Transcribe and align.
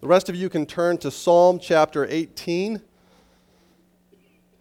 The 0.00 0.06
rest 0.06 0.28
of 0.28 0.36
you 0.36 0.48
can 0.48 0.64
turn 0.64 0.96
to 0.98 1.10
Psalm 1.10 1.58
chapter 1.58 2.06
18. 2.08 2.80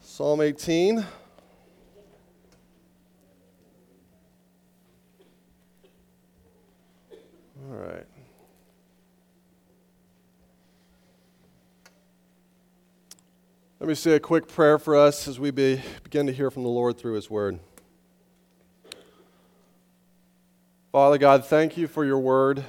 Psalm 0.02 0.42
18. 0.42 0.98
All 0.98 1.06
right. 7.70 8.08
Let 13.80 13.88
me 13.88 13.94
say 13.94 14.14
a 14.14 14.20
quick 14.20 14.48
prayer 14.48 14.80
for 14.80 14.96
us 14.96 15.28
as 15.28 15.40
we 15.40 15.52
be, 15.52 15.80
begin 16.04 16.26
to 16.26 16.34
hear 16.34 16.50
from 16.50 16.64
the 16.64 16.70
Lord 16.70 16.98
through 16.98 17.14
His 17.14 17.30
Word. 17.30 17.60
Father 20.92 21.20
God, 21.20 21.46
thank 21.46 21.78
you 21.78 21.88
for 21.88 22.04
your 22.04 22.18
Word. 22.18 22.66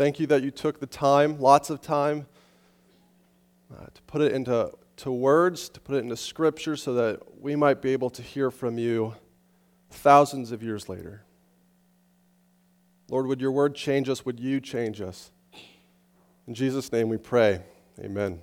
Thank 0.00 0.18
you 0.18 0.26
that 0.28 0.42
you 0.42 0.50
took 0.50 0.80
the 0.80 0.86
time, 0.86 1.38
lots 1.38 1.68
of 1.68 1.82
time, 1.82 2.24
uh, 3.70 3.84
to 3.92 4.02
put 4.06 4.22
it 4.22 4.32
into 4.32 4.72
to 4.96 5.12
words, 5.12 5.68
to 5.68 5.78
put 5.78 5.94
it 5.94 5.98
into 5.98 6.16
scripture 6.16 6.74
so 6.74 6.94
that 6.94 7.20
we 7.38 7.54
might 7.54 7.82
be 7.82 7.92
able 7.92 8.08
to 8.08 8.22
hear 8.22 8.50
from 8.50 8.78
you 8.78 9.14
thousands 9.90 10.52
of 10.52 10.62
years 10.62 10.88
later. 10.88 11.26
Lord, 13.10 13.26
would 13.26 13.42
your 13.42 13.52
word 13.52 13.74
change 13.74 14.08
us? 14.08 14.24
Would 14.24 14.40
you 14.40 14.58
change 14.58 15.02
us? 15.02 15.32
In 16.46 16.54
Jesus' 16.54 16.90
name 16.90 17.10
we 17.10 17.18
pray. 17.18 17.60
Amen. 17.98 18.40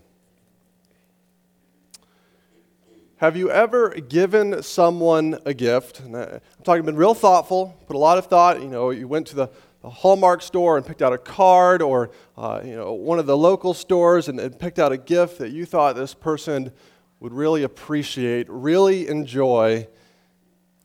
Have 3.15 3.35
you 3.35 3.49
ever 3.49 3.95
given 3.95 4.61
someone 4.61 5.39
a 5.43 5.55
gift? 5.55 6.01
And 6.01 6.15
I'm 6.15 6.39
talking 6.63 6.85
been 6.85 6.95
real 6.95 7.15
thoughtful, 7.15 7.75
put 7.87 7.95
a 7.95 7.99
lot 7.99 8.19
of 8.19 8.27
thought. 8.27 8.61
You 8.61 8.67
know, 8.67 8.91
you 8.91 9.07
went 9.07 9.25
to 9.29 9.35
the 9.35 9.49
a 9.87 9.89
Hallmark 9.89 10.41
store 10.41 10.75
and 10.75 10.85
picked 10.85 11.01
out 11.01 11.13
a 11.13 11.17
card, 11.17 11.81
or 11.81 12.11
uh, 12.37 12.59
you 12.61 12.75
know, 12.75 12.91
one 12.91 13.19
of 13.19 13.25
the 13.25 13.37
local 13.37 13.73
stores 13.73 14.27
and, 14.27 14.37
and 14.37 14.59
picked 14.59 14.79
out 14.79 14.91
a 14.91 14.97
gift 14.97 15.37
that 15.39 15.51
you 15.51 15.65
thought 15.65 15.95
this 15.95 16.13
person 16.13 16.73
would 17.21 17.31
really 17.31 17.63
appreciate, 17.63 18.47
really 18.49 19.07
enjoy, 19.07 19.87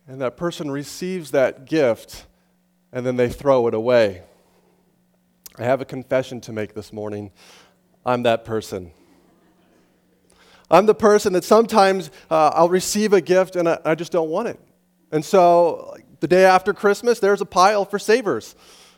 and 0.07 0.21
that 0.21 0.37
person 0.37 0.71
receives 0.71 1.33
that 1.33 1.65
gift 1.65 2.27
and 2.93 3.05
then 3.05 3.17
they 3.17 3.29
throw 3.29 3.67
it 3.67 3.75
away. 3.75 4.23
I 5.59 5.65
have 5.65 5.81
a 5.81 5.85
confession 5.85 6.41
to 6.43 6.53
make 6.53 6.75
this 6.75 6.93
morning. 6.93 7.33
I'm 8.07 8.23
that 8.23 8.45
person. 8.45 8.93
I'm 10.71 10.87
the 10.87 10.95
person 10.95 11.33
that 11.33 11.43
sometimes 11.43 12.13
uh, 12.31 12.53
I'll 12.55 12.69
receive 12.69 13.13
a 13.13 13.21
gift 13.21 13.57
and 13.57 13.69
I, 13.69 13.79
I, 13.85 13.95
just 13.97 14.13
don't 14.13 14.31
want 14.31 14.49
it. 14.49 14.61
And 15.11 15.25
so 15.25 15.97
the 16.21 16.29
day 16.29 16.45
after 16.45 16.73
Christmas, 16.73 17.19
there's 17.19 17.41
a 17.41 17.47
pile 17.47 17.85
for 17.85 17.99
savers 17.99 18.55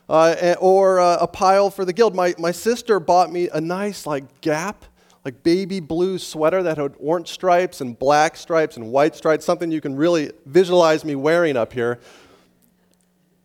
uh, 0.08 0.54
or 0.60 1.00
uh, 1.00 1.18
a 1.20 1.26
pile 1.26 1.70
for 1.70 1.84
the 1.84 1.92
guild. 1.92 2.14
My, 2.14 2.34
my 2.38 2.52
sister 2.52 3.00
bought 3.00 3.32
me 3.32 3.48
a 3.48 3.60
nice, 3.60 4.06
like, 4.06 4.40
Gap, 4.40 4.84
like 5.24 5.42
baby 5.42 5.80
blue 5.80 6.18
sweater 6.18 6.62
that 6.62 6.76
had 6.76 6.94
orange 6.98 7.28
stripes 7.28 7.80
and 7.80 7.98
black 7.98 8.36
stripes 8.36 8.76
and 8.76 8.90
white 8.92 9.16
stripes, 9.16 9.44
something 9.44 9.70
you 9.70 9.80
can 9.80 9.96
really 9.96 10.30
visualize 10.44 11.04
me 11.04 11.14
wearing 11.14 11.56
up 11.56 11.72
here. 11.72 11.98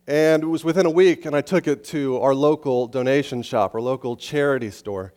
And 0.06 0.42
it 0.42 0.46
was 0.46 0.64
within 0.64 0.86
a 0.86 0.90
week, 0.90 1.24
and 1.24 1.36
I 1.36 1.40
took 1.40 1.66
it 1.68 1.84
to 1.84 2.18
our 2.18 2.34
local 2.34 2.86
donation 2.88 3.42
shop, 3.42 3.74
our 3.74 3.80
local 3.80 4.16
charity 4.16 4.70
store. 4.70 5.14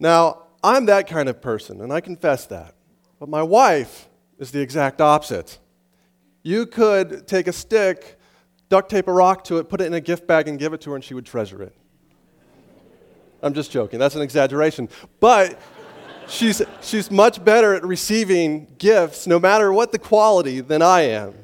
Now, 0.00 0.42
I'm 0.62 0.86
that 0.86 1.06
kind 1.06 1.28
of 1.28 1.40
person, 1.40 1.80
and 1.80 1.92
I 1.92 2.00
confess 2.00 2.46
that. 2.46 2.74
But 3.20 3.28
my 3.28 3.42
wife 3.42 4.08
is 4.38 4.50
the 4.50 4.60
exact 4.60 5.00
opposite. 5.00 5.58
You 6.42 6.66
could 6.66 7.26
take 7.26 7.46
a 7.46 7.52
stick 7.52 8.18
duct 8.68 8.90
tape 8.90 9.08
a 9.08 9.12
rock 9.12 9.44
to 9.44 9.58
it, 9.58 9.68
put 9.68 9.80
it 9.80 9.84
in 9.84 9.94
a 9.94 10.00
gift 10.00 10.26
bag, 10.26 10.48
and 10.48 10.58
give 10.58 10.72
it 10.72 10.80
to 10.82 10.90
her, 10.90 10.96
and 10.96 11.04
she 11.04 11.14
would 11.14 11.26
treasure 11.26 11.62
it. 11.62 11.74
I'm 13.42 13.54
just 13.54 13.70
joking. 13.70 13.98
That's 13.98 14.14
an 14.14 14.22
exaggeration. 14.22 14.88
But 15.20 15.60
she's, 16.28 16.62
she's 16.80 17.10
much 17.10 17.44
better 17.44 17.74
at 17.74 17.84
receiving 17.84 18.74
gifts, 18.78 19.26
no 19.26 19.38
matter 19.38 19.72
what 19.72 19.92
the 19.92 19.98
quality, 19.98 20.60
than 20.60 20.80
I 20.82 21.02
am. 21.02 21.34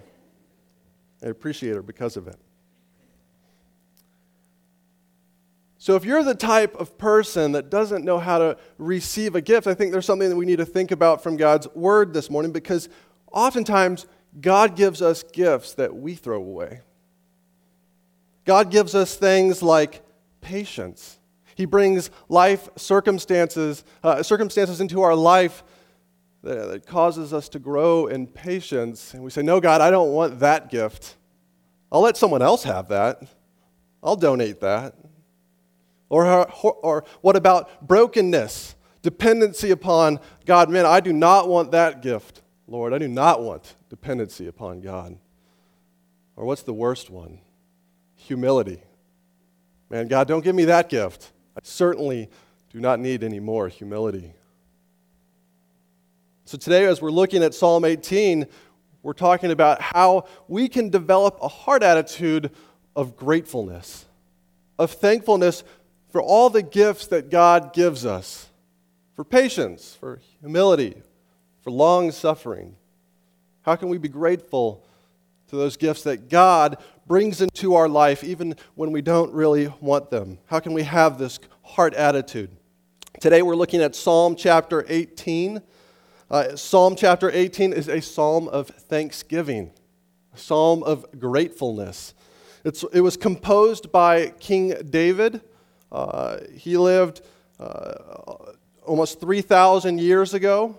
I 1.22 1.27
appreciate 1.27 1.75
her 1.75 1.83
because 1.83 2.17
of 2.17 2.27
it. 2.27 2.37
So, 5.77 5.97
if 5.97 6.05
you're 6.05 6.22
the 6.22 6.34
type 6.34 6.75
of 6.77 6.99
person 6.99 7.53
that 7.53 7.71
doesn't 7.71 8.05
know 8.05 8.19
how 8.19 8.39
to 8.39 8.59
receive 8.77 9.34
a 9.34 9.41
gift, 9.41 9.66
I 9.66 9.72
think 9.72 9.93
there's 9.93 10.05
something 10.05 10.28
that 10.28 10.37
we 10.37 10.45
need 10.45 10.59
to 10.59 10.66
think 10.66 10.91
about 10.91 11.22
from 11.22 11.39
God's 11.39 11.69
word 11.75 12.12
this 12.12 12.28
morning 12.28 12.53
because 12.53 12.91
oftentimes 13.33 14.06
God 14.41 14.77
gives 14.77 15.00
us 15.00 15.22
gifts 15.22 15.72
that 15.75 15.97
we 15.97 16.15
throw 16.15 16.37
away. 16.37 16.83
God 18.45 18.71
gives 18.71 18.95
us 18.95 19.17
things 19.17 19.62
like 19.62 20.03
patience. 20.41 21.19
He 21.55 21.67
brings 21.67 22.11
life 22.28 22.69
circumstances, 22.77 23.84
uh, 24.03 24.23
circumstances 24.23 24.81
into 24.81 25.03
our 25.03 25.15
life 25.15 25.62
that, 26.43 26.69
that 26.69 26.87
causes 26.87 27.33
us 27.33 27.49
to 27.51 27.59
grow 27.59 28.06
in 28.06 28.27
patience. 28.27 29.15
And 29.15 29.23
we 29.23 29.31
say, 29.31 29.43
No, 29.43 29.61
God, 29.61 29.81
I 29.81 29.91
don't 29.91 30.12
want 30.12 30.41
that 30.41 30.71
gift. 30.71 31.17
I'll 31.93 32.01
let 32.01 32.17
someone 32.17 32.43
else 32.43 32.62
have 32.62 32.89
that. 32.89 33.23
I'll 34.03 34.17
donate 34.17 34.61
that. 34.61 34.95
Or, 36.09 36.51
or 36.83 37.05
what 37.21 37.37
about 37.37 37.87
brokenness, 37.87 38.75
dependency 39.03 39.71
upon 39.71 40.19
God? 40.45 40.69
Man, 40.71 40.87
I 40.87 41.01
do 41.01 41.12
not 41.12 41.49
want 41.49 41.72
that 41.72 42.03
gift, 42.03 42.43
Lord. 42.67 42.93
I 42.93 42.99
do 42.99 43.09
not 43.09 43.43
want 43.43 43.77
dependency 43.89 44.47
upon 44.47 44.81
God. 44.81 45.17
Or 46.37 46.47
what's 46.47 46.62
the 46.62 46.72
worst 46.72 47.11
one? 47.11 47.41
Humility. 48.21 48.83
Man, 49.89 50.07
God, 50.09 50.29
don't 50.29 50.45
give 50.45 50.55
me 50.55 50.67
that 50.67 50.89
gift. 50.89 51.33
I 51.57 51.61
certainly 51.63 52.29
do 52.73 52.81
not 52.81 53.01
need 53.01 53.25
any 53.25 53.41
more 53.41 53.69
humility. 53.69 54.33
So, 56.45 56.59
today, 56.59 56.85
as 56.87 57.01
we're 57.01 57.11
looking 57.11 57.43
at 57.43 57.55
Psalm 57.55 57.85
18, 57.85 58.47
we're 59.03 59.13
talking 59.13 59.51
about 59.51 59.81
how 59.81 60.27
we 60.49 60.69
can 60.69 60.91
develop 60.91 61.39
a 61.41 61.49
heart 61.49 61.83
attitude 61.83 62.51
of 62.95 63.17
gratefulness, 63.17 64.05
of 64.79 64.93
thankfulness 64.93 65.65
for 66.11 66.21
all 66.21 66.51
the 66.51 66.63
gifts 66.63 67.07
that 67.09 67.31
God 67.31 67.73
gives 67.73 68.05
us 68.05 68.49
for 69.15 69.25
patience, 69.25 69.97
for 69.99 70.21
humility, 70.41 70.95
for 71.63 71.71
long 71.71 72.11
suffering. 72.11 72.75
How 73.63 73.77
can 73.77 73.89
we 73.89 73.99
be 73.99 74.09
grateful 74.09 74.85
to 75.49 75.57
those 75.57 75.77
gifts 75.77 76.05
that 76.05 76.29
God 76.29 76.79
brings 77.10 77.41
into 77.41 77.75
our 77.75 77.88
life 77.88 78.22
even 78.22 78.54
when 78.76 78.93
we 78.93 79.03
don't 79.03 79.32
really 79.32 79.66
want 79.81 80.10
them? 80.10 80.38
How 80.47 80.60
can 80.60 80.72
we 80.72 80.84
have 80.84 81.19
this 81.19 81.41
heart 81.65 81.93
attitude? 81.94 82.53
Today 83.21 83.43
we're 83.43 83.56
looking 83.56 83.82
at 83.82 83.97
Psalm 83.97 84.37
chapter 84.37 84.87
18. 84.88 85.60
Uh, 86.31 86.54
psalm 86.54 86.94
chapter 86.94 87.28
18 87.28 87.72
is 87.72 87.88
a 87.88 88.00
psalm 88.00 88.47
of 88.47 88.69
thanksgiving, 88.69 89.72
a 90.32 90.38
psalm 90.38 90.84
of 90.84 91.04
gratefulness. 91.19 92.15
It's, 92.65 92.84
it 92.93 93.00
was 93.00 93.16
composed 93.16 93.91
by 93.91 94.28
King 94.38 94.75
David. 94.88 95.41
Uh, 95.91 96.37
he 96.54 96.77
lived 96.77 97.22
uh, 97.59 98.53
almost 98.87 99.21
3,000 99.21 99.98
years 99.98 100.32
ago. 100.32 100.78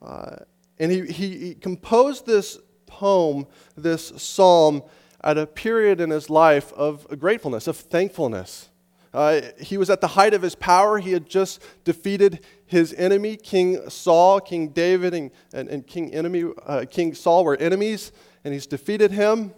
Uh, 0.00 0.36
and 0.78 0.90
he, 0.90 1.02
he, 1.04 1.38
he 1.38 1.54
composed 1.54 2.24
this 2.24 2.58
poem, 2.86 3.46
this 3.76 4.10
psalm, 4.16 4.82
at 5.24 5.38
a 5.38 5.46
period 5.46 6.00
in 6.00 6.10
his 6.10 6.28
life 6.28 6.72
of 6.74 7.18
gratefulness, 7.18 7.66
of 7.66 7.76
thankfulness. 7.76 8.68
Uh, 9.14 9.40
he 9.58 9.78
was 9.78 9.88
at 9.88 10.00
the 10.00 10.08
height 10.08 10.34
of 10.34 10.42
his 10.42 10.54
power. 10.54 10.98
He 10.98 11.12
had 11.12 11.28
just 11.28 11.62
defeated 11.84 12.44
his 12.66 12.92
enemy, 12.94 13.36
King 13.36 13.88
Saul. 13.88 14.40
King 14.40 14.68
David 14.68 15.14
and, 15.14 15.30
and, 15.54 15.68
and 15.68 15.86
King, 15.86 16.12
enemy, 16.12 16.44
uh, 16.66 16.84
King 16.90 17.14
Saul 17.14 17.44
were 17.44 17.56
enemies, 17.56 18.12
and 18.44 18.52
he's 18.52 18.66
defeated 18.66 19.12
him. 19.12 19.54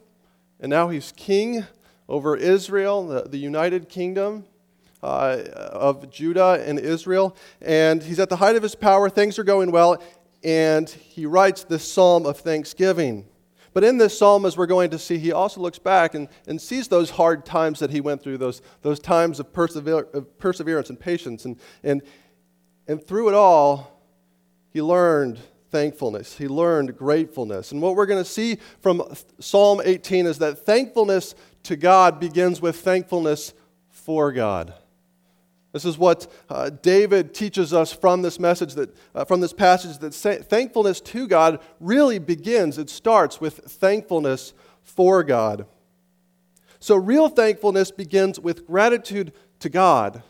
And 0.61 0.71
now 0.71 0.89
he's 0.89 1.13
king 1.17 1.65
over 2.09 2.37
Israel, 2.37 3.09
the, 3.09 3.23
the 3.23 3.39
United 3.39 3.89
Kingdom 3.89 4.45
uh, 5.03 5.43
of 5.73 6.11
Judah 6.11 6.63
and 6.65 6.79
Israel. 6.79 7.37
And 7.61 8.03
he's 8.03 8.21
at 8.21 8.29
the 8.29 8.37
height 8.37 8.57
of 8.57 8.63
his 8.63 8.75
power. 8.75 9.11
Things 9.11 9.39
are 9.39 9.45
going 9.45 9.73
well. 9.73 10.01
And 10.45 10.89
he 10.89 11.27
writes 11.27 11.65
this 11.65 11.91
psalm 11.91 12.25
of 12.25 12.39
thanksgiving. 12.39 13.27
But 13.77 13.85
in 13.85 13.99
this 13.99 14.19
psalm, 14.19 14.47
as 14.47 14.57
we're 14.57 14.65
going 14.65 14.89
to 14.89 14.99
see, 14.99 15.19
he 15.19 15.33
also 15.33 15.61
looks 15.61 15.79
back 15.79 16.15
and, 16.15 16.29
and 16.47 16.59
sees 16.59 16.89
those 16.89 17.11
hard 17.11 17.45
times 17.45 17.79
that 17.81 17.91
he 17.91 18.01
went 18.01 18.23
through, 18.23 18.39
those, 18.39 18.63
those 18.81 18.99
times 18.99 19.39
of, 19.39 19.53
persever- 19.53 20.09
of 20.15 20.39
perseverance 20.39 20.89
and 20.89 20.99
patience. 20.99 21.45
And, 21.45 21.61
and, 21.83 22.01
and 22.89 23.07
through 23.07 23.29
it 23.29 23.35
all, 23.35 24.01
he 24.71 24.81
learned 24.81 25.39
thankfulness. 25.71 26.39
He 26.39 26.49
learned 26.49 26.97
gratefulness. 26.97 27.71
And 27.71 27.83
what 27.83 27.97
we're 27.97 28.07
going 28.07 28.25
to 28.25 28.31
see 28.31 28.57
from 28.81 29.03
Psalm 29.41 29.83
18 29.85 30.25
is 30.25 30.39
that 30.39 30.65
thankfulness 30.65 31.35
to 31.65 31.77
God 31.77 32.19
begins 32.19 32.63
with 32.63 32.77
thankfulness 32.77 33.53
for 33.91 34.33
God. 34.33 34.73
This 35.77 35.85
is 35.85 35.99
what 35.99 36.27
uh, 36.49 36.71
David 36.71 37.35
teaches 37.35 37.75
us 37.75 37.93
from 37.93 38.23
this 38.23 38.41
message 38.41 38.77
that, 38.77 38.97
uh, 39.15 39.27
from 39.27 39.43
this 39.43 39.53
passage 39.53 39.99
that 39.99 40.15
say, 40.15 40.39
thankfulness 40.39 41.03
to 41.03 41.29
God 41.29 41.61
really 41.81 42.19
begins, 42.19 42.79
it 42.79 42.89
starts 42.89 43.43
with 43.43 43.59
thankfulness 43.59 44.55
for 44.83 45.23
God. 45.23 45.67
So, 46.79 46.97
real 46.97 47.29
thankfulness 47.29 47.91
begins 47.91 48.41
with 48.41 48.67
gratitude 48.67 49.35
to 49.59 49.69
God, 49.69 50.23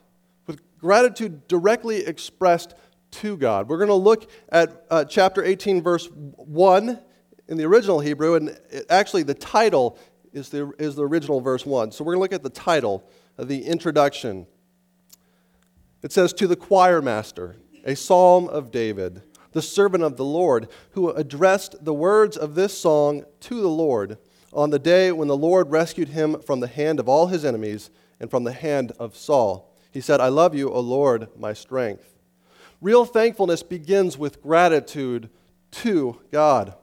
with 0.48 0.60
gratitude 0.80 1.46
directly 1.46 1.98
expressed 1.98 2.74
to 3.12 3.36
God. 3.36 3.68
We're 3.68 3.78
going 3.78 3.86
to 3.86 3.94
look 3.94 4.28
at 4.48 4.84
uh, 4.90 5.04
chapter 5.04 5.44
18, 5.44 5.80
verse 5.80 6.08
1 6.10 7.00
in 7.46 7.56
the 7.56 7.64
original 7.66 8.00
Hebrew, 8.00 8.34
and 8.34 8.48
it, 8.48 8.86
actually 8.90 9.22
the 9.22 9.34
title 9.34 9.96
is 10.32 10.48
the, 10.48 10.72
is 10.80 10.96
the 10.96 11.06
original 11.06 11.40
verse 11.40 11.64
1. 11.64 11.92
So, 11.92 12.02
we're 12.02 12.14
going 12.14 12.28
to 12.28 12.34
look 12.34 12.40
at 12.40 12.42
the 12.42 12.50
title 12.50 13.08
the 13.38 13.64
introduction. 13.64 14.48
It 16.06 16.12
says, 16.12 16.32
To 16.34 16.46
the 16.46 16.54
choir 16.54 17.02
master, 17.02 17.56
a 17.84 17.96
psalm 17.96 18.46
of 18.46 18.70
David, 18.70 19.22
the 19.50 19.60
servant 19.60 20.04
of 20.04 20.16
the 20.16 20.24
Lord, 20.24 20.68
who 20.92 21.10
addressed 21.10 21.84
the 21.84 21.92
words 21.92 22.36
of 22.36 22.54
this 22.54 22.78
song 22.78 23.24
to 23.40 23.60
the 23.60 23.66
Lord 23.66 24.16
on 24.52 24.70
the 24.70 24.78
day 24.78 25.10
when 25.10 25.26
the 25.26 25.36
Lord 25.36 25.72
rescued 25.72 26.10
him 26.10 26.38
from 26.38 26.60
the 26.60 26.68
hand 26.68 27.00
of 27.00 27.08
all 27.08 27.26
his 27.26 27.44
enemies 27.44 27.90
and 28.20 28.30
from 28.30 28.44
the 28.44 28.52
hand 28.52 28.92
of 29.00 29.16
Saul. 29.16 29.74
He 29.90 30.00
said, 30.00 30.20
I 30.20 30.28
love 30.28 30.54
you, 30.54 30.70
O 30.70 30.78
Lord, 30.78 31.26
my 31.36 31.52
strength. 31.52 32.14
Real 32.80 33.04
thankfulness 33.04 33.64
begins 33.64 34.16
with 34.16 34.40
gratitude 34.40 35.28
to 35.72 36.20
God. 36.30 36.76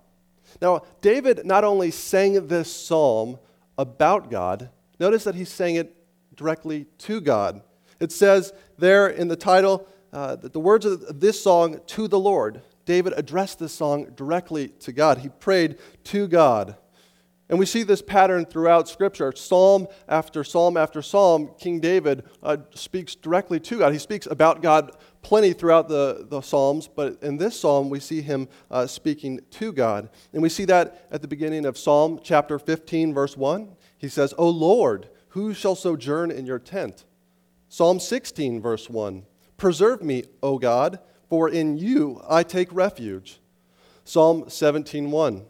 Now, 0.61 0.81
David 0.99 1.45
not 1.45 1.63
only 1.63 1.91
sang 1.91 2.47
this 2.47 2.69
psalm 2.69 3.39
about 3.77 4.29
God, 4.29 4.69
notice 4.99 5.23
that 5.23 5.35
he 5.35 5.45
sang 5.45 5.75
it 5.75 5.95
directly 6.35 6.87
to 6.97 7.21
God. 7.21 7.61
It 8.03 8.11
says 8.11 8.51
there 8.83 9.07
in 9.07 9.29
the 9.29 9.35
title 9.35 9.87
uh, 10.11 10.35
that 10.35 10.53
the 10.53 10.59
words 10.59 10.85
of 10.85 11.19
this 11.19 11.41
song 11.41 11.79
to 11.87 12.07
the 12.07 12.19
Lord. 12.19 12.61
David 12.85 13.13
addressed 13.15 13.59
this 13.59 13.71
song 13.71 14.11
directly 14.15 14.67
to 14.67 14.91
God. 14.91 15.19
He 15.19 15.29
prayed 15.29 15.77
to 16.05 16.27
God. 16.27 16.75
And 17.49 17.57
we 17.57 17.65
see 17.65 17.83
this 17.83 18.01
pattern 18.01 18.45
throughout 18.45 18.89
Scripture. 18.89 19.31
Psalm 19.33 19.87
after 20.07 20.43
psalm 20.43 20.75
after 20.75 21.01
psalm, 21.01 21.51
King 21.57 21.79
David 21.79 22.23
uh, 22.41 22.57
speaks 22.73 23.15
directly 23.15 23.59
to 23.61 23.79
God. 23.79 23.93
He 23.93 23.99
speaks 23.99 24.25
about 24.25 24.61
God 24.61 24.91
plenty 25.21 25.53
throughout 25.53 25.87
the, 25.87 26.25
the 26.29 26.41
Psalms, 26.41 26.89
but 26.93 27.17
in 27.21 27.37
this 27.37 27.57
psalm, 27.57 27.89
we 27.89 28.01
see 28.01 28.21
him 28.21 28.49
uh, 28.69 28.85
speaking 28.85 29.39
to 29.51 29.71
God. 29.71 30.09
And 30.33 30.41
we 30.41 30.49
see 30.49 30.65
that 30.65 31.07
at 31.09 31.21
the 31.21 31.27
beginning 31.27 31.65
of 31.65 31.77
Psalm 31.77 32.19
chapter 32.21 32.59
15, 32.59 33.13
verse 33.13 33.37
1. 33.37 33.69
He 33.97 34.09
says, 34.09 34.33
O 34.37 34.49
Lord, 34.49 35.09
who 35.29 35.53
shall 35.53 35.75
sojourn 35.75 36.31
in 36.31 36.45
your 36.45 36.59
tent? 36.59 37.05
Psalm 37.73 37.99
16, 37.99 38.61
verse 38.61 38.87
1 38.87 39.25
Preserve 39.57 40.03
me, 40.03 40.25
O 40.43 40.59
God, 40.59 40.99
for 41.27 41.49
in 41.49 41.75
you 41.75 42.21
I 42.29 42.43
take 42.43 42.71
refuge. 42.71 43.39
Psalm 44.05 44.47
17, 44.47 45.09
1 45.09 45.45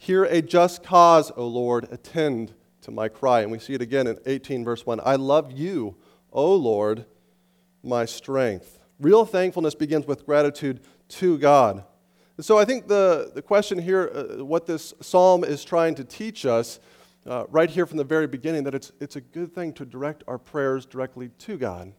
Hear 0.00 0.24
a 0.24 0.40
just 0.40 0.82
cause, 0.82 1.30
O 1.36 1.46
Lord, 1.46 1.86
attend 1.90 2.54
to 2.80 2.90
my 2.90 3.10
cry. 3.10 3.42
And 3.42 3.52
we 3.52 3.58
see 3.58 3.74
it 3.74 3.82
again 3.82 4.06
in 4.06 4.18
18, 4.24 4.64
verse 4.64 4.86
1 4.86 5.02
I 5.04 5.16
love 5.16 5.52
you, 5.52 5.96
O 6.32 6.54
Lord, 6.54 7.04
my 7.82 8.06
strength. 8.06 8.78
Real 8.98 9.26
thankfulness 9.26 9.74
begins 9.74 10.06
with 10.06 10.24
gratitude 10.24 10.80
to 11.08 11.36
God. 11.36 11.84
And 12.38 12.46
so 12.46 12.56
I 12.56 12.64
think 12.64 12.88
the, 12.88 13.32
the 13.34 13.42
question 13.42 13.78
here, 13.78 14.10
uh, 14.14 14.42
what 14.42 14.64
this 14.64 14.94
psalm 15.02 15.44
is 15.44 15.62
trying 15.62 15.94
to 15.96 16.04
teach 16.04 16.46
us, 16.46 16.80
uh, 17.26 17.44
right 17.50 17.70
here 17.70 17.86
from 17.86 17.98
the 17.98 18.04
very 18.04 18.26
beginning 18.26 18.64
that 18.64 18.74
it's, 18.74 18.92
it's 19.00 19.16
a 19.16 19.20
good 19.20 19.54
thing 19.54 19.72
to 19.74 19.84
direct 19.84 20.22
our 20.28 20.38
prayers 20.38 20.86
directly 20.86 21.30
to 21.38 21.56
God. 21.56 21.92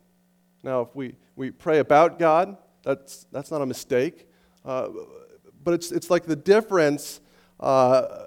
Now, 0.63 0.81
if 0.81 0.95
we, 0.95 1.15
we 1.35 1.51
pray 1.51 1.79
about 1.79 2.19
God, 2.19 2.57
that's, 2.83 3.25
that's 3.31 3.51
not 3.51 3.62
a 3.62 3.65
mistake. 3.65 4.27
Uh, 4.65 4.89
but 5.63 5.74
it's, 5.74 5.91
it's 5.91 6.09
like 6.09 6.25
the 6.25 6.35
difference 6.35 7.19
uh, 7.59 8.25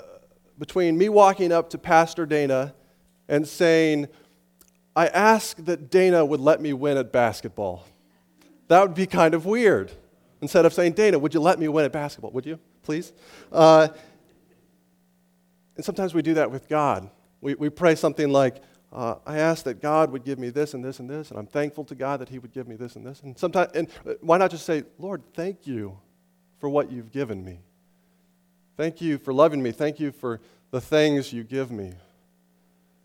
between 0.59 0.99
me 0.99 1.09
walking 1.09 1.53
up 1.53 1.71
to 1.71 1.79
Pastor 1.79 2.27
Dana 2.27 2.75
and 3.29 3.47
saying, 3.49 4.09
I 4.95 5.07
ask 5.07 5.57
that 5.65 5.91
Dana 5.91 6.25
would 6.25 6.41
let 6.41 6.61
me 6.61 6.73
win 6.73 6.99
at 6.99 7.13
basketball. 7.13 7.87
That 8.69 8.83
would 8.83 8.95
be 8.95 9.07
kind 9.07 9.35
of 9.35 9.47
weird. 9.47 9.93
Instead 10.43 10.67
of 10.67 10.73
saying, 10.73 10.93
Dana, 10.93 11.19
would 11.19 11.35
you 11.35 11.41
let 11.41 11.59
me 11.59 11.69
win 11.69 11.85
at 11.85 11.93
basketball? 11.93 12.31
Would 12.33 12.47
you, 12.47 12.59
please? 12.83 13.13
Uh, 13.53 13.89
and 15.81 15.85
sometimes 15.87 16.13
we 16.13 16.21
do 16.21 16.35
that 16.35 16.51
with 16.51 16.69
God. 16.69 17.09
We, 17.41 17.55
we 17.55 17.71
pray 17.71 17.95
something 17.95 18.29
like, 18.29 18.57
uh, 18.93 19.15
I 19.25 19.39
ask 19.39 19.65
that 19.65 19.81
God 19.81 20.13
would 20.13 20.25
give 20.25 20.39
me 20.39 20.51
this 20.51 20.75
and 20.75 20.85
this 20.85 20.99
and 20.99 21.09
this, 21.09 21.31
and 21.31 21.39
I'm 21.39 21.47
thankful 21.47 21.85
to 21.87 21.95
God 21.95 22.21
that 22.21 22.29
He 22.29 22.39
would 22.39 22.53
give 22.53 22.69
me 22.69 22.77
this 22.77 22.97
and 22.97 23.07
this. 23.07 23.23
And 23.23 23.39
sometimes, 23.39 23.73
and 23.75 23.89
uh, 24.07 24.13
why 24.21 24.37
not 24.37 24.51
just 24.51 24.67
say, 24.67 24.83
Lord, 24.99 25.23
thank 25.33 25.67
you 25.67 25.97
for 26.59 26.69
what 26.69 26.93
you've 26.93 27.11
given 27.11 27.43
me. 27.43 27.61
Thank 28.77 29.01
you 29.01 29.17
for 29.17 29.33
loving 29.33 29.63
me. 29.63 29.73
Thank 29.73 29.99
you 29.99 30.13
for 30.13 30.43
the 30.71 30.83
things 30.83 31.33
you 31.33 31.45
give 31.45 31.71
me. 31.71 31.95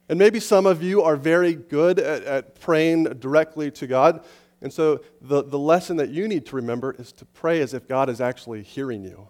And 0.10 0.20
maybe 0.20 0.42
some 0.42 0.66
of 0.66 0.84
you 0.84 1.02
are 1.02 1.16
very 1.16 1.54
good 1.54 1.98
at, 1.98 2.24
at 2.24 2.60
praying 2.60 3.06
directly 3.06 3.72
to 3.72 3.88
God. 3.88 4.26
And 4.62 4.74
so 4.74 5.00
the, 5.22 5.44
the 5.44 5.58
lesson 5.58 5.96
that 5.96 6.10
you 6.10 6.28
need 6.28 6.46
to 6.48 6.58
remember 6.58 6.94
is 7.00 7.14
to 7.14 7.26
pray 7.26 7.62
as 7.62 7.74
if 7.74 7.88
God 7.88 8.10
is 8.10 8.20
actually 8.20 8.64
hearing 8.64 9.06
you 9.06 9.30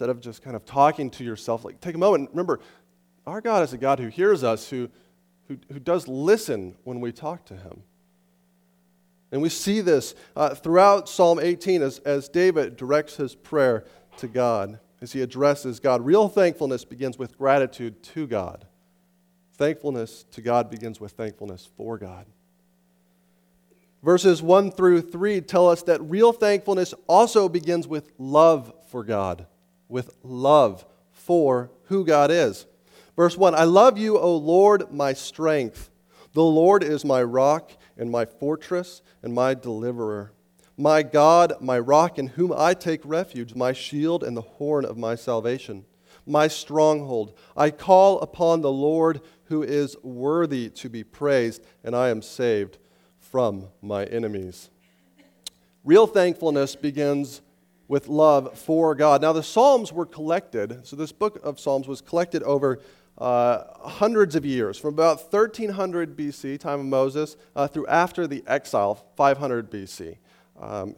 instead 0.00 0.08
of 0.08 0.18
just 0.22 0.40
kind 0.40 0.56
of 0.56 0.64
talking 0.64 1.10
to 1.10 1.22
yourself. 1.22 1.62
Like, 1.62 1.78
take 1.82 1.94
a 1.94 1.98
moment. 1.98 2.30
Remember, 2.30 2.58
our 3.26 3.42
God 3.42 3.62
is 3.64 3.74
a 3.74 3.76
God 3.76 3.98
who 3.98 4.08
hears 4.08 4.42
us, 4.42 4.70
who, 4.70 4.88
who, 5.46 5.58
who 5.70 5.78
does 5.78 6.08
listen 6.08 6.74
when 6.84 7.00
we 7.00 7.12
talk 7.12 7.44
to 7.46 7.54
him. 7.54 7.82
And 9.30 9.42
we 9.42 9.50
see 9.50 9.82
this 9.82 10.14
uh, 10.34 10.54
throughout 10.54 11.06
Psalm 11.06 11.38
18 11.38 11.82
as, 11.82 11.98
as 11.98 12.30
David 12.30 12.78
directs 12.78 13.16
his 13.16 13.34
prayer 13.34 13.84
to 14.16 14.26
God, 14.26 14.80
as 15.02 15.12
he 15.12 15.20
addresses 15.20 15.80
God. 15.80 16.02
Real 16.02 16.30
thankfulness 16.30 16.86
begins 16.86 17.18
with 17.18 17.36
gratitude 17.36 18.02
to 18.02 18.26
God. 18.26 18.66
Thankfulness 19.58 20.24
to 20.30 20.40
God 20.40 20.70
begins 20.70 20.98
with 20.98 21.12
thankfulness 21.12 21.68
for 21.76 21.98
God. 21.98 22.24
Verses 24.02 24.40
1 24.40 24.72
through 24.72 25.02
3 25.02 25.42
tell 25.42 25.68
us 25.68 25.82
that 25.82 26.00
real 26.00 26.32
thankfulness 26.32 26.94
also 27.06 27.50
begins 27.50 27.86
with 27.86 28.12
love 28.16 28.72
for 28.88 29.04
God 29.04 29.44
with 29.90 30.14
love 30.22 30.84
for 31.12 31.70
who 31.84 32.04
God 32.04 32.30
is. 32.30 32.66
Verse 33.16 33.36
1 33.36 33.54
I 33.54 33.64
love 33.64 33.98
you, 33.98 34.18
O 34.18 34.36
Lord, 34.36 34.92
my 34.92 35.12
strength. 35.12 35.90
The 36.32 36.42
Lord 36.42 36.82
is 36.82 37.04
my 37.04 37.22
rock 37.22 37.72
and 37.98 38.10
my 38.10 38.24
fortress 38.24 39.02
and 39.22 39.34
my 39.34 39.54
deliverer. 39.54 40.32
My 40.76 41.02
God, 41.02 41.54
my 41.60 41.78
rock 41.78 42.18
in 42.18 42.28
whom 42.28 42.54
I 42.56 42.72
take 42.72 43.00
refuge, 43.04 43.54
my 43.54 43.72
shield 43.72 44.24
and 44.24 44.36
the 44.36 44.40
horn 44.42 44.84
of 44.84 44.96
my 44.96 45.14
salvation, 45.16 45.84
my 46.24 46.48
stronghold. 46.48 47.34
I 47.56 47.70
call 47.70 48.20
upon 48.20 48.60
the 48.60 48.72
Lord 48.72 49.20
who 49.44 49.62
is 49.62 49.96
worthy 50.02 50.70
to 50.70 50.88
be 50.88 51.04
praised, 51.04 51.62
and 51.84 51.94
I 51.94 52.08
am 52.08 52.22
saved 52.22 52.78
from 53.18 53.68
my 53.82 54.04
enemies. 54.04 54.70
Real 55.84 56.06
thankfulness 56.06 56.76
begins 56.76 57.42
with 57.90 58.06
love 58.06 58.56
for 58.56 58.94
God. 58.94 59.20
Now, 59.20 59.32
the 59.32 59.42
Psalms 59.42 59.92
were 59.92 60.06
collected, 60.06 60.86
so 60.86 60.94
this 60.94 61.10
book 61.10 61.40
of 61.42 61.58
Psalms 61.58 61.88
was 61.88 62.00
collected 62.00 62.40
over 62.44 62.78
uh, 63.18 63.64
hundreds 63.80 64.36
of 64.36 64.46
years, 64.46 64.78
from 64.78 64.94
about 64.94 65.20
1300 65.32 66.16
BC, 66.16 66.60
time 66.60 66.78
of 66.78 66.86
Moses, 66.86 67.36
uh, 67.56 67.66
through 67.66 67.88
after 67.88 68.28
the 68.28 68.44
exile, 68.46 69.04
500 69.16 69.72
BC. 69.72 70.18
Um, 70.60 70.94